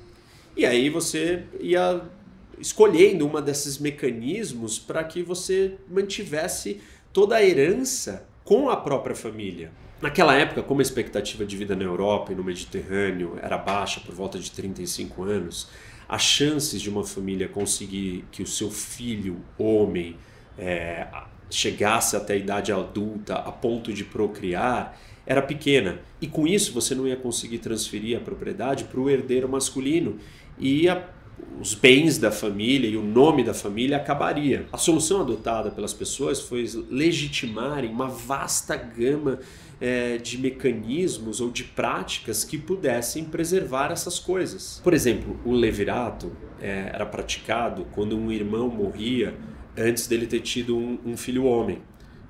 E 0.57 0.67
aí 0.67 0.91
você 0.91 1.45
ia 1.61 2.03
escolhendo 2.59 3.25
uma 3.25 3.41
desses 3.41 3.79
mecanismos 3.79 4.77
para 4.77 5.05
que 5.05 5.23
você 5.23 5.75
mantivesse 5.89 6.81
toda 7.13 7.37
a 7.37 7.45
herança 7.45 8.27
com 8.43 8.69
a 8.69 8.77
própria 8.77 9.15
família. 9.15 9.71
Naquela 10.01 10.35
época, 10.35 10.63
como 10.63 10.81
a 10.81 10.83
expectativa 10.83 11.45
de 11.45 11.57
vida 11.57 11.77
na 11.77 11.85
Europa 11.85 12.33
e 12.33 12.35
no 12.35 12.43
Mediterrâneo 12.43 13.39
era 13.43 13.59
baixa, 13.59 14.01
por 14.01 14.15
volta 14.15 14.39
de 14.39 14.51
35 14.51 15.23
anos, 15.25 15.69
as 16.09 16.23
chances 16.23 16.81
de 16.81 16.89
uma 16.89 17.05
família 17.05 17.49
conseguir 17.49 18.25
que 18.33 18.43
o 18.43 18.47
seu 18.47 18.71
filho, 18.71 19.45
homem, 19.59 20.17
é, 20.57 21.07
chegasse 21.51 22.17
até 22.17 22.35
a 22.35 22.37
idade 22.37 22.73
adulta 22.73 23.35
a 23.35 23.53
ponto 23.53 23.93
de 23.93 24.05
procriar 24.05 24.99
era 25.27 25.43
pequena. 25.43 26.01
E 26.21 26.27
com 26.27 26.47
isso 26.47 26.73
você 26.73 26.95
não 26.95 27.07
ia 27.07 27.17
conseguir 27.17 27.59
transferir 27.59 28.17
a 28.17 28.21
propriedade 28.21 28.85
para 28.85 28.99
o 28.99 29.11
herdeiro 29.11 29.49
masculino. 29.49 30.19
E 30.59 30.89
a 30.89 31.07
os 31.61 31.75
bens 31.75 32.19
da 32.19 32.31
família 32.31 32.89
e 32.89 32.97
o 32.97 33.03
nome 33.03 33.43
da 33.43 33.55
família 33.55 33.97
acabaria. 33.97 34.67
A 34.73 34.77
solução 34.77 35.21
adotada 35.21 35.71
pelas 35.71 35.93
pessoas 35.93 36.41
foi 36.41 36.65
legitimarem 36.89 37.91
uma 37.91 38.09
vasta 38.09 38.77
gama 38.77 39.41
é, 39.81 40.17
de 40.17 40.39
mecanismos 40.39 41.41
ou 41.41 41.51
de 41.51 41.65
práticas 41.65 42.45
que 42.45 42.59
pudessem 42.59 43.25
preservar 43.25 43.91
essas 43.93 44.19
coisas. 44.19 44.81
Por 44.83 44.93
exemplo, 44.93 45.39
o 45.45 45.53
levirato 45.53 46.33
é, 46.61 46.91
era 46.93 47.07
praticado 47.07 47.87
quando 47.93 48.17
um 48.17 48.31
irmão 48.31 48.69
morria 48.69 49.35
antes 49.77 50.07
dele 50.07 50.27
ter 50.27 50.41
tido 50.41 50.77
um, 50.77 50.99
um 51.05 51.17
filho 51.17 51.45
homem. 51.45 51.81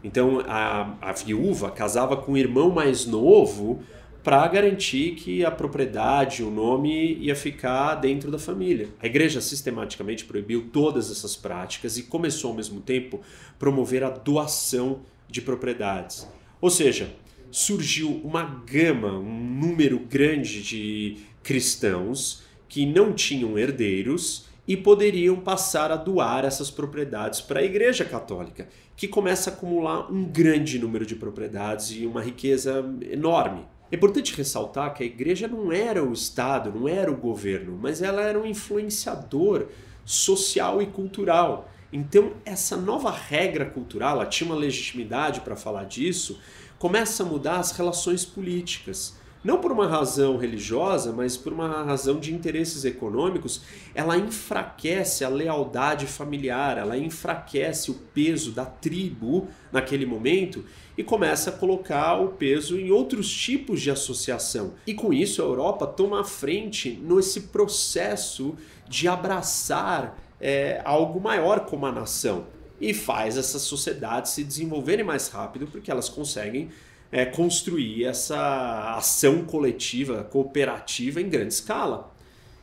Então 0.05 0.41
a, 0.47 0.97
a 1.01 1.13
viúva 1.13 1.71
casava 1.71 2.17
com 2.17 2.33
o 2.33 2.37
irmão 2.37 2.71
mais 2.71 3.07
novo 3.07 3.83
para 4.23 4.47
garantir 4.47 5.15
que 5.15 5.45
a 5.45 5.51
propriedade, 5.51 6.43
o 6.43 6.51
nome 6.51 7.15
ia 7.15 7.35
ficar 7.35 7.95
dentro 7.95 8.31
da 8.31 8.39
família. 8.39 8.89
A 9.01 9.07
igreja 9.07 9.41
sistematicamente 9.41 10.25
proibiu 10.25 10.69
todas 10.71 11.11
essas 11.11 11.35
práticas 11.35 11.97
e 11.97 12.03
começou 12.03 12.51
ao 12.51 12.57
mesmo 12.57 12.81
tempo 12.81 13.21
promover 13.59 14.05
a 14.05 14.11
doação 14.11 15.01
de 15.29 15.41
propriedades. 15.41 16.29
Ou 16.61 16.69
seja, 16.69 17.11
surgiu 17.51 18.21
uma 18.25 18.43
gama, 18.67 19.13
um 19.19 19.41
número 19.41 19.99
grande 19.99 20.63
de 20.63 21.17
cristãos 21.43 22.43
que 22.69 22.85
não 22.85 23.13
tinham 23.13 23.59
herdeiros 23.59 24.47
e 24.67 24.77
poderiam 24.77 25.37
passar 25.37 25.91
a 25.91 25.97
doar 25.97 26.45
essas 26.45 26.71
propriedades 26.71 27.41
para 27.41 27.61
a 27.61 27.65
Igreja 27.65 28.05
Católica, 28.05 28.69
que 28.95 29.09
começa 29.09 29.49
a 29.49 29.53
acumular 29.53 30.13
um 30.13 30.25
grande 30.25 30.79
número 30.79 31.07
de 31.07 31.17
propriedades 31.17 31.91
e 31.93 32.05
uma 32.05 32.23
riqueza 32.23 32.85
enorme. 33.11 33.67
É 33.91 33.97
importante 33.97 34.37
ressaltar 34.37 34.93
que 34.93 35.03
a 35.03 35.07
igreja 35.07 35.49
não 35.49 35.73
era 35.73 36.05
o 36.05 36.13
Estado, 36.13 36.71
não 36.71 36.87
era 36.87 37.11
o 37.11 37.17
governo, 37.17 37.79
mas 37.81 38.03
ela 38.03 38.21
era 38.21 38.38
um 38.38 38.44
influenciador 38.44 39.69
social 40.05 40.83
e 40.83 40.87
cultural. 40.87 41.71
Então, 41.90 42.35
essa 42.44 42.77
nova 42.77 43.11
regra 43.11 43.65
cultural, 43.65 44.17
ela 44.17 44.27
tinha 44.27 44.51
uma 44.51 44.59
legitimidade 44.59 45.40
para 45.40 45.57
falar 45.57 45.85
disso, 45.85 46.38
começa 46.79 47.22
a 47.22 47.26
mudar 47.26 47.58
as 47.58 47.72
relações 47.72 48.24
políticas. 48.24 49.16
não 49.44 49.60
por 49.60 49.70
uma 49.70 49.87
razão 49.87 50.37
religiosa, 50.37 51.12
mas 51.12 51.37
por 51.37 51.52
uma 51.52 51.85
razão 51.85 52.18
de 52.18 52.35
interesses 52.35 52.85
econômicos, 52.85 53.62
ela 53.94 54.18
enfraquece 54.18 55.24
a 55.24 55.29
lealdade 55.29 56.06
familiar, 56.06 56.76
ela 56.76 56.98
enfraquece 56.98 57.90
o 57.90 57.94
peso 57.94 58.50
da 58.50 58.66
tribo 58.66 59.46
naquele 59.70 60.04
momento 60.04 60.64
e 60.98 61.04
começa 61.04 61.50
a 61.50 61.52
colocar 61.52 62.20
o 62.20 62.31
peso 62.31 62.76
em 62.76 62.90
outros 62.90 63.33
tipos 63.33 63.81
de 63.81 63.92
associação. 63.92 64.74
E 64.85 64.92
com 64.92 65.12
isso 65.12 65.40
a 65.40 65.44
Europa 65.44 65.87
toma 65.87 66.20
a 66.20 66.24
frente 66.24 67.00
nesse 67.00 67.42
processo 67.42 68.56
de 68.88 69.06
abraçar 69.06 70.18
é, 70.40 70.83
algo 70.85 71.20
maior 71.20 71.60
como 71.60 71.87
a 71.87 71.92
nação 71.92 72.58
e 72.81 72.94
faz 72.94 73.37
essas 73.37 73.62
sociedades 73.62 74.33
se 74.33 74.44
desenvolverem 74.44 75.04
mais 75.04 75.29
rápido 75.29 75.66
porque 75.66 75.90
elas 75.90 76.08
conseguem 76.08 76.70
é, 77.10 77.24
construir 77.24 78.04
essa 78.04 78.94
ação 78.96 79.44
coletiva, 79.44 80.22
cooperativa 80.24 81.20
em 81.20 81.29
grande 81.29 81.54
escala. 81.54 82.12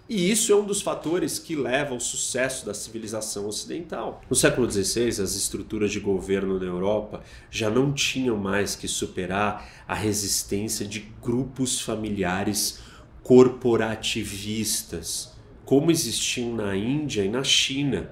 E 0.08 0.30
isso 0.30 0.52
é 0.52 0.56
um 0.56 0.64
dos 0.64 0.84
fatores 0.84 1.40
que 1.40 1.56
leva 1.56 1.96
ao 1.96 2.00
sucesso 2.00 2.64
da 2.64 2.76
civilização 2.76 3.48
ocidental. 3.48 4.22
No 4.30 4.36
século 4.36 4.70
XVI, 4.70 5.08
as 5.08 5.36
estruturas 5.36 5.92
de 5.92 6.00
governo 6.00 6.60
na 6.60 6.66
Europa 6.66 7.24
já 7.50 7.72
não 7.72 7.92
tinham 7.92 8.38
mais 8.38 8.76
que 8.76 8.88
superar 8.88 9.68
a 9.88 9.96
resistência 9.96 10.86
de 10.86 11.12
grupos 11.24 11.82
familiares 11.82 12.82
corporativistas, 13.24 15.34
como 15.66 15.90
existiam 15.90 16.56
na 16.56 16.76
Índia 16.76 17.26
e 17.26 17.30
na 17.30 17.44
China 17.44 18.12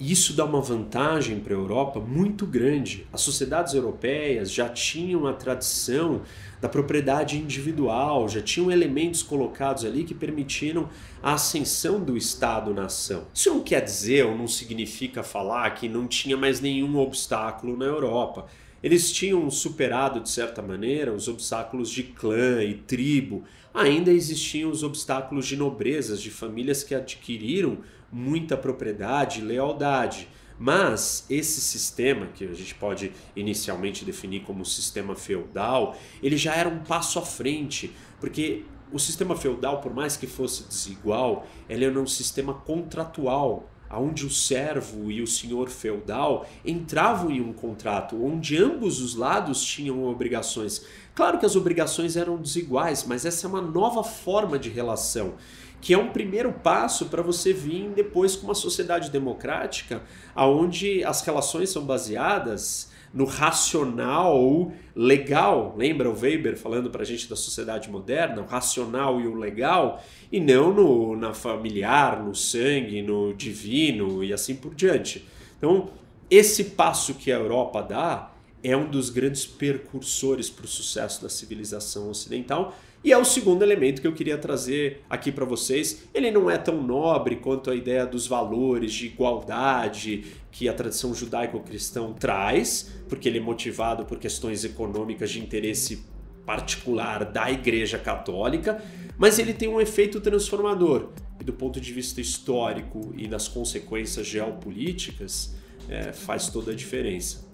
isso 0.00 0.32
dá 0.32 0.44
uma 0.44 0.60
vantagem 0.60 1.40
para 1.40 1.54
a 1.54 1.58
Europa 1.58 2.00
muito 2.00 2.46
grande. 2.46 3.06
As 3.12 3.20
sociedades 3.20 3.74
europeias 3.74 4.50
já 4.50 4.68
tinham 4.68 5.26
a 5.26 5.32
tradição 5.34 6.22
da 6.60 6.68
propriedade 6.68 7.38
individual, 7.38 8.28
já 8.28 8.40
tinham 8.40 8.70
elementos 8.70 9.22
colocados 9.22 9.84
ali 9.84 10.04
que 10.04 10.14
permitiram 10.14 10.88
a 11.22 11.34
ascensão 11.34 12.00
do 12.00 12.16
Estado-nação. 12.16 13.26
Isso 13.34 13.50
não 13.50 13.62
quer 13.62 13.82
dizer 13.82 14.24
ou 14.26 14.36
não 14.36 14.46
significa 14.46 15.22
falar 15.22 15.70
que 15.70 15.88
não 15.88 16.06
tinha 16.06 16.36
mais 16.36 16.60
nenhum 16.60 16.98
obstáculo 16.98 17.76
na 17.76 17.84
Europa. 17.86 18.46
Eles 18.82 19.12
tinham 19.12 19.50
superado, 19.50 20.20
de 20.20 20.30
certa 20.30 20.62
maneira, 20.62 21.12
os 21.12 21.28
obstáculos 21.28 21.90
de 21.90 22.02
clã 22.02 22.62
e 22.62 22.74
tribo. 22.74 23.44
Ainda 23.74 24.10
existiam 24.10 24.70
os 24.70 24.82
obstáculos 24.82 25.46
de 25.46 25.56
nobrezas, 25.56 26.22
de 26.22 26.30
famílias 26.30 26.82
que 26.82 26.94
adquiriram 26.94 27.78
muita 28.12 28.56
propriedade 28.56 29.40
e 29.40 29.42
lealdade. 29.42 30.28
Mas 30.58 31.24
esse 31.30 31.58
sistema, 31.60 32.26
que 32.26 32.44
a 32.44 32.52
gente 32.52 32.74
pode 32.74 33.12
inicialmente 33.34 34.04
definir 34.04 34.40
como 34.40 34.62
sistema 34.64 35.16
feudal, 35.16 35.96
ele 36.22 36.36
já 36.36 36.54
era 36.54 36.68
um 36.68 36.80
passo 36.80 37.18
à 37.18 37.22
frente, 37.22 37.94
porque 38.20 38.64
o 38.92 38.98
sistema 38.98 39.34
feudal, 39.34 39.80
por 39.80 39.94
mais 39.94 40.18
que 40.18 40.26
fosse 40.26 40.64
desigual, 40.64 41.46
ele 41.66 41.86
era 41.86 41.98
um 41.98 42.06
sistema 42.06 42.52
contratual, 42.52 43.70
onde 43.90 44.26
o 44.26 44.30
servo 44.30 45.10
e 45.10 45.22
o 45.22 45.26
senhor 45.26 45.70
feudal 45.70 46.46
entravam 46.64 47.30
em 47.30 47.40
um 47.40 47.52
contrato, 47.52 48.22
onde 48.22 48.56
ambos 48.56 49.00
os 49.00 49.14
lados 49.14 49.64
tinham 49.64 50.04
obrigações. 50.04 50.84
Claro 51.14 51.38
que 51.38 51.46
as 51.46 51.56
obrigações 51.56 52.16
eram 52.16 52.36
desiguais, 52.36 53.04
mas 53.04 53.24
essa 53.24 53.46
é 53.46 53.48
uma 53.48 53.62
nova 53.62 54.04
forma 54.04 54.58
de 54.58 54.68
relação 54.68 55.34
que 55.80 55.94
é 55.94 55.98
um 55.98 56.10
primeiro 56.10 56.52
passo 56.52 57.06
para 57.06 57.22
você 57.22 57.52
vir 57.52 57.90
depois 57.90 58.36
com 58.36 58.46
uma 58.46 58.54
sociedade 58.54 59.10
democrática, 59.10 60.02
onde 60.36 61.02
as 61.04 61.22
relações 61.22 61.70
são 61.70 61.84
baseadas 61.84 62.90
no 63.12 63.24
racional 63.24 64.72
legal. 64.94 65.74
Lembra 65.76 66.08
o 66.08 66.18
Weber 66.18 66.56
falando 66.56 66.90
para 66.90 67.02
a 67.02 67.04
gente 67.04 67.28
da 67.28 67.36
sociedade 67.36 67.90
moderna, 67.90 68.42
o 68.42 68.46
racional 68.46 69.20
e 69.20 69.26
o 69.26 69.34
legal, 69.34 70.02
e 70.30 70.38
não 70.38 70.72
no, 70.72 71.16
na 71.16 71.34
familiar, 71.34 72.22
no 72.22 72.34
sangue, 72.34 73.02
no 73.02 73.32
divino 73.34 74.22
e 74.22 74.32
assim 74.32 74.54
por 74.54 74.74
diante. 74.74 75.26
Então, 75.56 75.90
esse 76.30 76.64
passo 76.64 77.14
que 77.14 77.32
a 77.32 77.36
Europa 77.36 77.82
dá 77.82 78.32
é 78.62 78.76
um 78.76 78.88
dos 78.88 79.10
grandes 79.10 79.46
percursores 79.46 80.50
para 80.50 80.64
o 80.64 80.68
sucesso 80.68 81.22
da 81.22 81.28
civilização 81.28 82.10
ocidental 82.10 82.76
e 83.02 83.12
é 83.12 83.16
o 83.16 83.24
segundo 83.24 83.62
elemento 83.62 84.00
que 84.02 84.06
eu 84.06 84.12
queria 84.12 84.36
trazer 84.36 85.02
aqui 85.08 85.32
para 85.32 85.46
vocês. 85.46 86.04
Ele 86.12 86.30
não 86.30 86.50
é 86.50 86.58
tão 86.58 86.82
nobre 86.82 87.36
quanto 87.36 87.70
a 87.70 87.74
ideia 87.74 88.04
dos 88.04 88.26
valores 88.26 88.92
de 88.92 89.06
igualdade 89.06 90.24
que 90.52 90.68
a 90.68 90.72
tradição 90.74 91.14
judaico-cristã 91.14 92.12
traz, 92.12 92.92
porque 93.08 93.26
ele 93.26 93.38
é 93.38 93.40
motivado 93.40 94.04
por 94.04 94.18
questões 94.18 94.64
econômicas 94.64 95.30
de 95.30 95.40
interesse 95.40 96.04
particular 96.44 97.24
da 97.24 97.50
Igreja 97.50 97.98
Católica, 97.98 98.82
mas 99.16 99.38
ele 99.38 99.54
tem 99.54 99.68
um 99.68 99.80
efeito 99.80 100.20
transformador. 100.20 101.08
E 101.40 101.44
do 101.44 101.54
ponto 101.54 101.80
de 101.80 101.92
vista 101.92 102.20
histórico 102.20 103.14
e 103.16 103.26
das 103.26 103.48
consequências 103.48 104.26
geopolíticas, 104.26 105.54
é, 105.88 106.12
faz 106.12 106.48
toda 106.48 106.72
a 106.72 106.74
diferença. 106.74 107.48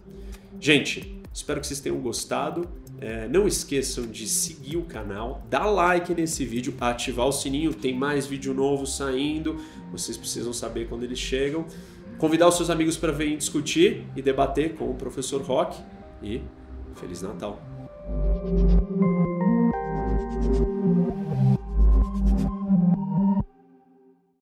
Gente, 0.61 1.21
espero 1.33 1.61
que 1.61 1.67
vocês 1.67 1.81
tenham 1.81 2.01
gostado. 2.01 2.69
É, 3.01 3.29
não 3.29 3.47
esqueçam 3.47 4.07
de 4.07 4.27
seguir 4.27 4.77
o 4.77 4.83
canal, 4.83 5.43
dar 5.51 5.67
like 5.67 6.15
nesse 6.15 6.45
vídeo, 6.45 6.75
ativar 6.81 7.27
o 7.27 7.33
sininho, 7.33 7.75
tem 7.75 7.95
mais 7.95 8.27
vídeo 8.27 8.55
novo 8.55 8.87
saindo, 8.87 9.61
vocês 9.93 10.17
precisam 10.17 10.53
saber 10.53 10.89
quando 10.89 11.03
eles 11.03 11.19
chegam. 11.19 11.67
Convidar 12.19 12.49
os 12.49 12.57
seus 12.57 12.71
amigos 12.71 12.97
para 12.97 13.13
virem 13.13 13.37
discutir 13.37 14.07
e 14.17 14.23
debater 14.23 14.75
com 14.75 14.91
o 14.91 14.95
professor 14.95 15.43
Rock 15.43 15.79
e 16.23 16.41
Feliz 16.95 17.21
Natal! 17.21 17.61